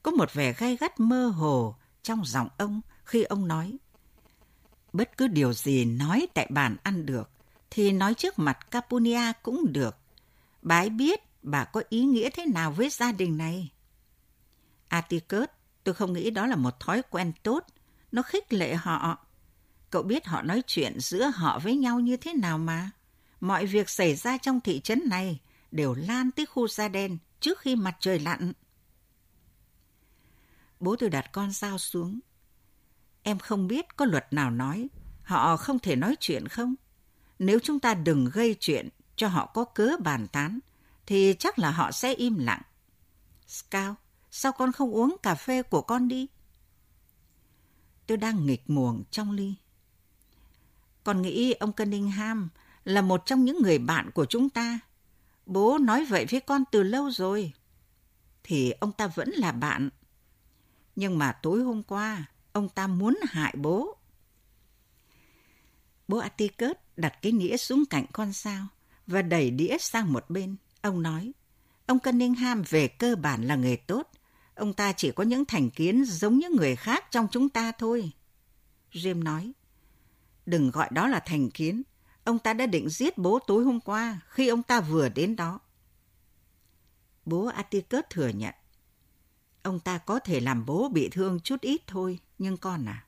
Có 0.03 0.11
một 0.11 0.33
vẻ 0.33 0.53
gai 0.53 0.77
gắt 0.79 0.99
mơ 0.99 1.27
hồ 1.27 1.75
trong 2.03 2.25
giọng 2.25 2.49
ông 2.57 2.81
khi 3.03 3.23
ông 3.23 3.47
nói. 3.47 3.77
Bất 4.93 5.17
cứ 5.17 5.27
điều 5.27 5.53
gì 5.53 5.85
nói 5.85 6.27
tại 6.33 6.47
bàn 6.49 6.77
ăn 6.83 7.05
được, 7.05 7.29
thì 7.69 7.91
nói 7.91 8.13
trước 8.13 8.39
mặt 8.39 8.71
Capunia 8.71 9.31
cũng 9.43 9.73
được. 9.73 9.97
Bà 10.61 10.79
ấy 10.79 10.89
biết 10.89 11.19
bà 11.43 11.65
có 11.65 11.83
ý 11.89 12.03
nghĩa 12.03 12.29
thế 12.29 12.45
nào 12.45 12.71
với 12.71 12.89
gia 12.89 13.11
đình 13.11 13.37
này. 13.37 13.71
Atticus 14.87 15.47
Tôi 15.83 15.95
không 15.95 16.13
nghĩ 16.13 16.29
đó 16.29 16.47
là 16.47 16.55
một 16.55 16.79
thói 16.79 17.01
quen 17.09 17.31
tốt. 17.43 17.65
Nó 18.11 18.21
khích 18.21 18.53
lệ 18.53 18.75
họ. 18.75 19.25
Cậu 19.89 20.03
biết 20.03 20.25
họ 20.25 20.41
nói 20.41 20.63
chuyện 20.67 20.99
giữa 20.99 21.31
họ 21.35 21.59
với 21.59 21.75
nhau 21.75 21.99
như 21.99 22.17
thế 22.17 22.33
nào 22.33 22.57
mà. 22.57 22.91
Mọi 23.39 23.65
việc 23.65 23.89
xảy 23.89 24.15
ra 24.15 24.37
trong 24.37 24.61
thị 24.61 24.81
trấn 24.81 25.01
này 25.09 25.39
đều 25.71 25.93
lan 25.93 26.31
tới 26.31 26.45
khu 26.45 26.67
da 26.67 26.87
đen 26.87 27.17
trước 27.39 27.59
khi 27.59 27.75
mặt 27.75 27.95
trời 27.99 28.19
lặn. 28.19 28.53
Bố 30.79 30.95
tôi 30.95 31.09
đặt 31.09 31.31
con 31.31 31.51
dao 31.51 31.77
xuống. 31.77 32.19
Em 33.23 33.39
không 33.39 33.67
biết 33.67 33.95
có 33.95 34.05
luật 34.05 34.33
nào 34.33 34.51
nói 34.51 34.89
họ 35.23 35.57
không 35.57 35.79
thể 35.79 35.95
nói 35.95 36.15
chuyện 36.19 36.47
không? 36.47 36.75
Nếu 37.39 37.59
chúng 37.59 37.79
ta 37.79 37.93
đừng 37.93 38.29
gây 38.33 38.55
chuyện 38.59 38.89
cho 39.15 39.27
họ 39.27 39.45
có 39.45 39.63
cớ 39.63 39.89
bàn 39.99 40.27
tán, 40.27 40.59
thì 41.05 41.35
chắc 41.39 41.59
là 41.59 41.71
họ 41.71 41.91
sẽ 41.91 42.13
im 42.13 42.37
lặng. 42.37 42.61
Scout, 43.47 43.95
Sao 44.35 44.51
con 44.51 44.71
không 44.71 44.91
uống 44.91 45.15
cà 45.23 45.35
phê 45.35 45.63
của 45.63 45.81
con 45.81 46.07
đi? 46.07 46.27
Tôi 48.07 48.17
đang 48.17 48.45
nghịch 48.45 48.69
muồng 48.69 49.03
trong 49.11 49.31
ly. 49.31 49.53
Con 51.03 51.21
nghĩ 51.21 51.53
ông 51.53 51.73
Cunningham 51.73 52.49
là 52.83 53.01
một 53.01 53.25
trong 53.25 53.45
những 53.45 53.61
người 53.61 53.77
bạn 53.77 54.11
của 54.11 54.25
chúng 54.25 54.49
ta. 54.49 54.79
Bố 55.45 55.77
nói 55.77 56.05
vậy 56.05 56.25
với 56.29 56.39
con 56.39 56.63
từ 56.71 56.83
lâu 56.83 57.11
rồi. 57.11 57.53
thì 58.43 58.71
ông 58.71 58.91
ta 58.91 59.07
vẫn 59.07 59.29
là 59.29 59.51
bạn. 59.51 59.89
Nhưng 60.95 61.17
mà 61.17 61.31
tối 61.31 61.63
hôm 61.63 61.83
qua, 61.83 62.25
ông 62.51 62.69
ta 62.69 62.87
muốn 62.87 63.19
hại 63.23 63.53
bố. 63.57 63.97
Bố 66.07 66.17
Atticus 66.17 66.77
đặt 66.95 67.21
cái 67.21 67.31
nĩa 67.31 67.57
xuống 67.57 67.83
cạnh 67.89 68.05
con 68.13 68.33
sao 68.33 68.67
và 69.07 69.21
đẩy 69.21 69.51
đĩa 69.51 69.77
sang 69.79 70.13
một 70.13 70.29
bên. 70.29 70.55
Ông 70.81 71.01
nói, 71.01 71.31
ông 71.85 71.99
Cunningham 71.99 72.63
về 72.69 72.87
cơ 72.87 73.15
bản 73.15 73.43
là 73.43 73.55
người 73.55 73.77
tốt. 73.77 74.09
Ông 74.55 74.73
ta 74.73 74.91
chỉ 74.91 75.11
có 75.11 75.23
những 75.23 75.45
thành 75.45 75.69
kiến 75.69 76.05
giống 76.05 76.37
như 76.37 76.49
người 76.49 76.75
khác 76.75 77.11
trong 77.11 77.27
chúng 77.31 77.49
ta 77.49 77.71
thôi. 77.71 78.11
Jim 78.91 79.23
nói, 79.23 79.53
đừng 80.45 80.71
gọi 80.71 80.89
đó 80.91 81.07
là 81.07 81.19
thành 81.19 81.51
kiến. 81.51 81.83
Ông 82.23 82.39
ta 82.39 82.53
đã 82.53 82.65
định 82.65 82.89
giết 82.89 83.17
bố 83.17 83.39
tối 83.47 83.63
hôm 83.63 83.79
qua 83.79 84.19
khi 84.27 84.47
ông 84.47 84.63
ta 84.63 84.81
vừa 84.81 85.09
đến 85.09 85.35
đó. 85.35 85.59
Bố 87.25 87.45
Atticus 87.45 88.03
thừa 88.09 88.27
nhận. 88.27 88.53
Ông 89.63 89.79
ta 89.79 89.97
có 89.97 90.19
thể 90.19 90.39
làm 90.39 90.65
bố 90.65 90.89
bị 90.89 91.09
thương 91.09 91.39
chút 91.39 91.61
ít 91.61 91.81
thôi, 91.87 92.19
nhưng 92.37 92.57
con 92.57 92.85
à, 92.85 93.05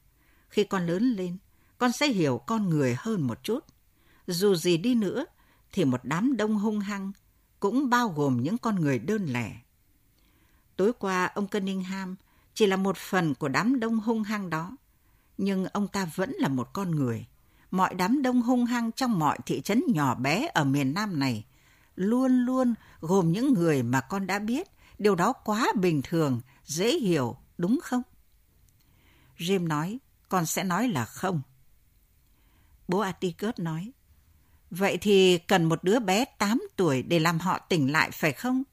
khi 0.50 0.64
con 0.64 0.86
lớn 0.86 1.04
lên, 1.04 1.38
con 1.78 1.92
sẽ 1.92 2.08
hiểu 2.08 2.38
con 2.48 2.70
người 2.70 2.96
hơn 3.00 3.22
một 3.22 3.44
chút. 3.44 3.60
Dù 4.28 4.56
gì 4.56 4.78
đi 4.78 4.96
nữa, 4.96 5.26
thì 5.72 5.86
một 5.86 6.00
đám 6.04 6.38
đông 6.38 6.56
hung 6.56 6.80
hăng 6.80 7.12
cũng 7.60 7.90
bao 7.90 8.10
gồm 8.10 8.44
những 8.44 8.58
con 8.58 8.76
người 8.76 9.00
đơn 9.00 9.26
lẻ. 9.26 9.62
Tối 10.76 10.94
qua, 11.00 11.26
ông 11.26 11.48
Cunningham 11.48 12.16
chỉ 12.54 12.66
là 12.66 12.76
một 12.76 12.98
phần 12.98 13.36
của 13.36 13.48
đám 13.48 13.80
đông 13.80 14.00
hung 14.00 14.24
hăng 14.24 14.50
đó, 14.50 14.78
nhưng 15.38 15.66
ông 15.66 15.88
ta 15.88 16.06
vẫn 16.16 16.32
là 16.40 16.48
một 16.48 16.74
con 16.74 16.92
người. 16.92 17.26
Mọi 17.72 17.94
đám 17.94 18.22
đông 18.22 18.42
hung 18.42 18.66
hăng 18.66 18.92
trong 18.92 19.20
mọi 19.20 19.38
thị 19.46 19.62
trấn 19.62 19.84
nhỏ 19.88 20.16
bé 20.16 20.50
ở 20.54 20.64
miền 20.64 20.94
Nam 20.94 21.20
này 21.20 21.46
luôn 21.96 22.46
luôn 22.46 22.74
gồm 23.00 23.32
những 23.32 23.54
người 23.54 23.84
mà 23.84 24.02
con 24.02 24.28
đã 24.28 24.40
biết. 24.40 24.68
Điều 25.00 25.16
đó 25.16 25.34
quá 25.34 25.68
bình 25.76 26.02
thường, 26.02 26.42
dễ 26.66 27.00
hiểu, 27.00 27.38
đúng 27.58 27.80
không? 27.84 28.02
Jim 29.38 29.68
nói, 29.68 30.00
con 30.30 30.46
sẽ 30.46 30.64
nói 30.64 30.88
là 30.88 31.06
không. 31.06 31.42
Bố 32.88 33.00
Atticus 33.00 33.54
nói, 33.58 33.92
vậy 34.72 34.98
thì 35.02 35.38
cần 35.38 35.66
một 35.66 35.84
đứa 35.84 36.00
bé 36.00 36.26
8 36.26 36.62
tuổi 36.76 37.04
để 37.04 37.20
làm 37.20 37.40
họ 37.40 37.60
tỉnh 37.60 37.92
lại 37.92 38.12
phải 38.12 38.32
không? 38.32 38.64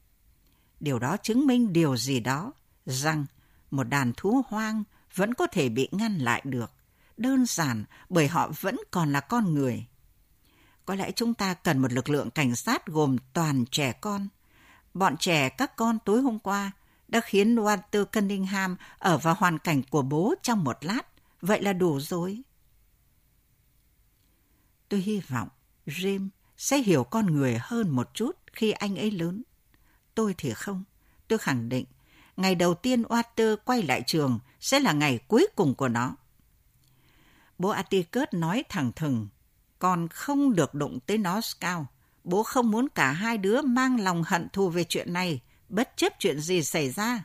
Điều 0.83 0.99
đó 0.99 1.17
chứng 1.17 1.47
minh 1.47 1.73
điều 1.73 1.97
gì 1.97 2.19
đó, 2.19 2.53
rằng 2.85 3.25
một 3.71 3.83
đàn 3.83 4.13
thú 4.17 4.41
hoang 4.47 4.83
vẫn 5.15 5.33
có 5.33 5.47
thể 5.47 5.69
bị 5.69 5.89
ngăn 5.91 6.17
lại 6.17 6.41
được. 6.45 6.71
Đơn 7.17 7.45
giản 7.45 7.83
bởi 8.09 8.27
họ 8.27 8.51
vẫn 8.61 8.77
còn 8.91 9.13
là 9.13 9.19
con 9.19 9.53
người. 9.53 9.85
Có 10.85 10.95
lẽ 10.95 11.11
chúng 11.11 11.33
ta 11.33 11.53
cần 11.53 11.79
một 11.79 11.93
lực 11.93 12.09
lượng 12.09 12.29
cảnh 12.29 12.55
sát 12.55 12.87
gồm 12.87 13.17
toàn 13.33 13.65
trẻ 13.71 13.91
con. 13.91 14.27
Bọn 14.93 15.17
trẻ 15.17 15.49
các 15.49 15.75
con 15.75 15.99
tối 16.05 16.21
hôm 16.21 16.39
qua 16.39 16.71
đã 17.07 17.21
khiến 17.21 17.55
Walter 17.55 18.05
Cunningham 18.05 18.75
ở 18.97 19.17
vào 19.17 19.35
hoàn 19.39 19.59
cảnh 19.59 19.81
của 19.89 20.01
bố 20.01 20.35
trong 20.41 20.63
một 20.63 20.77
lát. 20.81 21.01
Vậy 21.41 21.61
là 21.61 21.73
đủ 21.73 21.99
rồi. 21.99 22.41
Tôi 24.89 24.99
hy 24.99 25.19
vọng 25.19 25.49
Jim 25.85 26.29
sẽ 26.57 26.77
hiểu 26.77 27.03
con 27.03 27.25
người 27.25 27.57
hơn 27.61 27.89
một 27.89 28.09
chút 28.13 28.37
khi 28.53 28.71
anh 28.71 28.95
ấy 28.95 29.11
lớn. 29.11 29.43
Tôi 30.15 30.35
thì 30.37 30.53
không. 30.53 30.83
Tôi 31.27 31.39
khẳng 31.39 31.69
định, 31.69 31.85
ngày 32.37 32.55
đầu 32.55 32.73
tiên 32.73 33.01
Walter 33.01 33.55
quay 33.65 33.81
lại 33.81 34.03
trường 34.07 34.39
sẽ 34.59 34.79
là 34.79 34.91
ngày 34.91 35.19
cuối 35.27 35.47
cùng 35.55 35.75
của 35.75 35.87
nó. 35.87 36.15
Bố 37.57 37.69
Atticus 37.69 38.27
nói 38.31 38.63
thẳng 38.69 38.91
thừng, 38.95 39.27
con 39.79 40.07
không 40.07 40.55
được 40.55 40.73
đụng 40.73 40.99
tới 41.05 41.17
nó 41.17 41.41
Scout. 41.41 41.85
Bố 42.23 42.43
không 42.43 42.71
muốn 42.71 42.87
cả 42.89 43.11
hai 43.11 43.37
đứa 43.37 43.61
mang 43.61 43.99
lòng 43.99 44.23
hận 44.25 44.49
thù 44.49 44.69
về 44.69 44.83
chuyện 44.83 45.13
này, 45.13 45.41
bất 45.69 45.93
chấp 45.95 46.13
chuyện 46.19 46.39
gì 46.39 46.63
xảy 46.63 46.89
ra. 46.89 47.23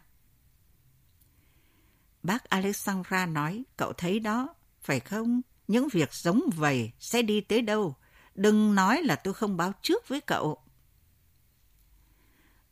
Bác 2.22 2.44
Alexandra 2.44 3.27
nói, 3.27 3.64
cậu 3.77 3.92
thấy 3.92 4.20
đó, 4.20 4.55
phải 4.81 5.01
không? 5.01 5.40
Những 5.68 5.88
việc 5.88 6.14
giống 6.14 6.42
vậy 6.57 6.92
sẽ 7.01 7.22
đi 7.22 7.40
tới 7.40 7.62
đâu? 7.62 7.94
Đừng 8.35 8.74
nói 8.74 9.03
là 9.03 9.16
tôi 9.16 9.35
không 9.35 9.57
báo 9.57 9.72
trước 9.83 10.09
với 10.09 10.20
cậu. 10.20 10.62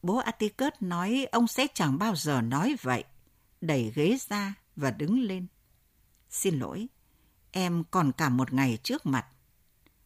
Bố 0.07 0.17
Atticus 0.17 0.73
nói 0.81 1.27
ông 1.33 1.47
sẽ 1.47 1.67
chẳng 1.75 1.99
bao 1.99 2.17
giờ 2.17 2.41
nói 2.41 2.77
vậy. 2.83 3.05
Đẩy 3.61 3.93
ghế 3.95 4.17
ra 4.29 4.55
và 4.77 4.91
đứng 4.91 5.23
lên. 5.23 5.47
Xin 6.31 6.59
lỗi, 6.59 6.87
em 7.53 7.85
còn 7.91 8.13
cả 8.13 8.29
một 8.29 8.53
ngày 8.53 8.79
trước 8.83 9.07
mặt. 9.07 9.27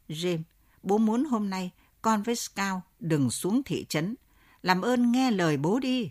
James, 0.09 0.43
bố 0.83 0.99
muốn 0.99 1.25
hôm 1.25 1.51
nay 1.51 1.71
con 2.03 2.23
với 2.23 2.37
Scout 2.37 2.83
đừng 3.01 3.31
xuống 3.31 3.63
thị 3.63 3.87
trấn. 3.89 4.15
Làm 4.63 4.83
ơn 4.83 5.13
nghe 5.13 5.31
lời 5.31 5.57
bố 5.57 5.79
đi. 5.79 6.11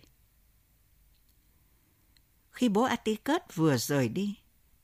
Khi 2.52 2.70
bố 2.70 2.84
Atticus 2.84 3.42
vừa 3.54 3.78
rời 3.78 4.10
đi, 4.10 4.36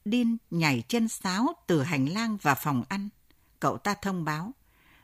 Dean 0.06 0.38
nhảy 0.52 0.84
chân 0.88 1.08
sáo 1.08 1.54
từ 1.68 1.82
hành 1.82 2.06
lang 2.06 2.38
vào 2.42 2.56
phòng 2.56 2.84
ăn. 2.90 3.10
Cậu 3.60 3.78
ta 3.78 3.94
thông 3.94 4.26
báo, 4.26 4.52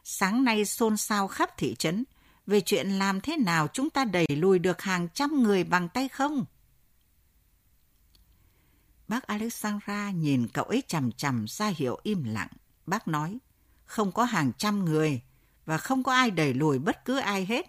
sáng 0.03 0.43
nay 0.43 0.65
xôn 0.65 0.97
xao 0.97 1.27
khắp 1.27 1.57
thị 1.57 1.75
trấn 1.79 2.03
về 2.51 2.61
chuyện 2.61 2.89
làm 2.89 3.21
thế 3.21 3.37
nào 3.37 3.67
chúng 3.73 3.89
ta 3.89 4.05
đẩy 4.05 4.27
lùi 4.27 4.59
được 4.59 4.81
hàng 4.81 5.07
trăm 5.13 5.43
người 5.43 5.63
bằng 5.63 5.89
tay 5.89 6.07
không. 6.07 6.45
Bác 9.07 9.27
Alexandra 9.27 10.11
nhìn 10.11 10.47
cậu 10.47 10.65
ấy 10.65 10.83
chằm 10.87 11.11
chằm 11.11 11.45
ra 11.47 11.67
hiệu 11.67 11.99
im 12.03 12.23
lặng. 12.23 12.47
Bác 12.85 13.07
nói, 13.07 13.37
không 13.85 14.11
có 14.11 14.23
hàng 14.23 14.51
trăm 14.57 14.85
người 14.85 15.21
và 15.65 15.77
không 15.77 16.03
có 16.03 16.13
ai 16.13 16.31
đẩy 16.31 16.53
lùi 16.53 16.79
bất 16.79 17.05
cứ 17.05 17.17
ai 17.17 17.45
hết. 17.45 17.65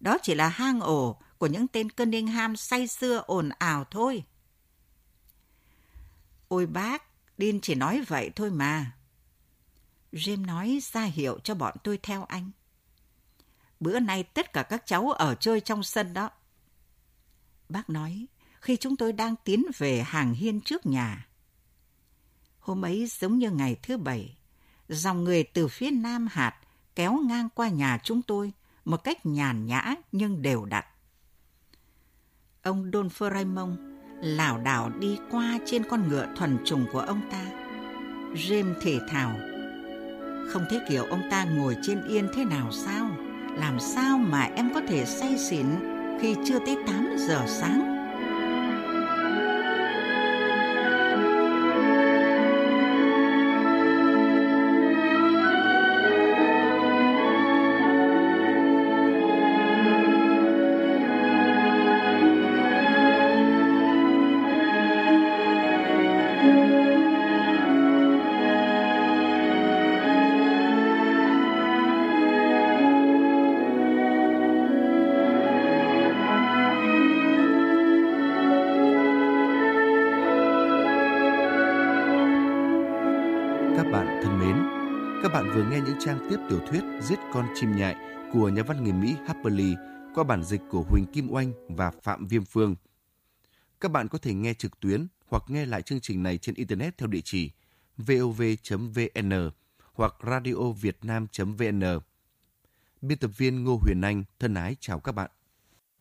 Đó 0.00 0.18
chỉ 0.22 0.34
là 0.34 0.48
hang 0.48 0.80
ổ 0.80 1.20
của 1.38 1.46
những 1.46 1.68
tên 1.68 1.90
Cunningham 1.90 2.56
say 2.56 2.88
xưa 2.88 3.22
ồn 3.26 3.48
ào 3.48 3.84
thôi. 3.84 4.24
Ôi 6.48 6.66
bác, 6.66 7.02
Dean 7.38 7.60
chỉ 7.60 7.74
nói 7.74 8.04
vậy 8.08 8.30
thôi 8.36 8.50
mà. 8.50 8.92
Jim 10.12 10.46
nói 10.46 10.78
ra 10.92 11.04
hiệu 11.04 11.38
cho 11.44 11.54
bọn 11.54 11.76
tôi 11.84 11.98
theo 12.02 12.24
anh. 12.24 12.50
Bữa 13.80 14.00
nay 14.00 14.22
tất 14.22 14.52
cả 14.52 14.62
các 14.62 14.82
cháu 14.86 15.10
ở 15.10 15.34
chơi 15.34 15.60
trong 15.60 15.82
sân 15.82 16.12
đó. 16.12 16.30
Bác 17.68 17.90
nói, 17.90 18.26
khi 18.60 18.76
chúng 18.76 18.96
tôi 18.96 19.12
đang 19.12 19.34
tiến 19.44 19.64
về 19.78 20.02
hàng 20.02 20.34
hiên 20.34 20.60
trước 20.60 20.86
nhà. 20.86 21.26
Hôm 22.58 22.84
ấy 22.84 23.06
giống 23.06 23.38
như 23.38 23.50
ngày 23.50 23.76
thứ 23.82 23.96
bảy, 23.96 24.36
dòng 24.88 25.24
người 25.24 25.44
từ 25.44 25.68
phía 25.68 25.90
nam 25.90 26.28
hạt 26.30 26.54
kéo 26.94 27.18
ngang 27.28 27.48
qua 27.54 27.68
nhà 27.68 27.98
chúng 28.02 28.22
tôi 28.22 28.52
một 28.84 29.04
cách 29.04 29.26
nhàn 29.26 29.66
nhã 29.66 29.94
nhưng 30.12 30.42
đều 30.42 30.64
đặn. 30.64 30.84
Ông 32.62 32.90
Don 32.92 33.08
Raymond 33.10 33.78
lảo 34.22 34.58
đảo 34.58 34.90
đi 34.90 35.18
qua 35.30 35.58
trên 35.66 35.84
con 35.90 36.08
ngựa 36.08 36.34
thuần 36.36 36.58
trùng 36.64 36.86
của 36.92 37.00
ông 37.00 37.20
ta. 37.30 37.46
James 38.34 38.74
thể 38.82 38.98
thào. 39.08 39.36
Không 40.48 40.64
thấy 40.70 40.80
kiểu 40.88 41.04
ông 41.04 41.22
ta 41.30 41.44
ngồi 41.44 41.76
trên 41.82 42.08
yên 42.08 42.28
thế 42.34 42.44
nào 42.44 42.72
sao? 42.72 43.25
Làm 43.56 43.80
sao 43.80 44.18
mà 44.18 44.48
em 44.54 44.70
có 44.74 44.80
thể 44.88 45.04
say 45.04 45.38
xỉn 45.38 45.66
khi 46.20 46.34
chưa 46.44 46.58
tới 46.58 46.76
8 46.86 47.16
giờ 47.18 47.44
sáng? 47.46 47.95
Vừa 85.56 85.64
nghe 85.70 85.80
những 85.80 85.96
trang 86.00 86.26
tiếp 86.30 86.36
tiểu 86.48 86.60
thuyết 86.68 86.80
Giết 87.00 87.18
con 87.32 87.46
chim 87.54 87.76
nhại 87.76 87.96
của 88.32 88.48
nhà 88.48 88.62
văn 88.62 88.84
người 88.84 88.92
Mỹ 88.92 89.16
Harper 89.26 89.54
Lee 89.54 89.74
qua 90.14 90.24
bản 90.24 90.44
dịch 90.44 90.60
của 90.70 90.82
Huỳnh 90.82 91.06
Kim 91.06 91.30
Oanh 91.30 91.52
và 91.68 91.90
Phạm 92.02 92.26
Viêm 92.26 92.44
Phương. 92.44 92.76
Các 93.80 93.90
bạn 93.90 94.08
có 94.08 94.18
thể 94.18 94.34
nghe 94.34 94.54
trực 94.54 94.80
tuyến 94.80 95.06
hoặc 95.26 95.42
nghe 95.48 95.66
lại 95.66 95.82
chương 95.82 96.00
trình 96.00 96.22
này 96.22 96.38
trên 96.38 96.54
Internet 96.54 96.98
theo 96.98 97.06
địa 97.06 97.20
chỉ 97.24 97.50
vov.vn 97.96 99.50
hoặc 99.92 100.14
radiovietnam.vn. 100.26 101.82
Biên 103.00 103.18
tập 103.18 103.30
viên 103.36 103.64
Ngô 103.64 103.78
Huyền 103.82 104.00
Anh 104.00 104.24
thân 104.38 104.54
ái 104.54 104.76
chào 104.80 105.00
các 105.00 105.12
bạn. 105.12 105.30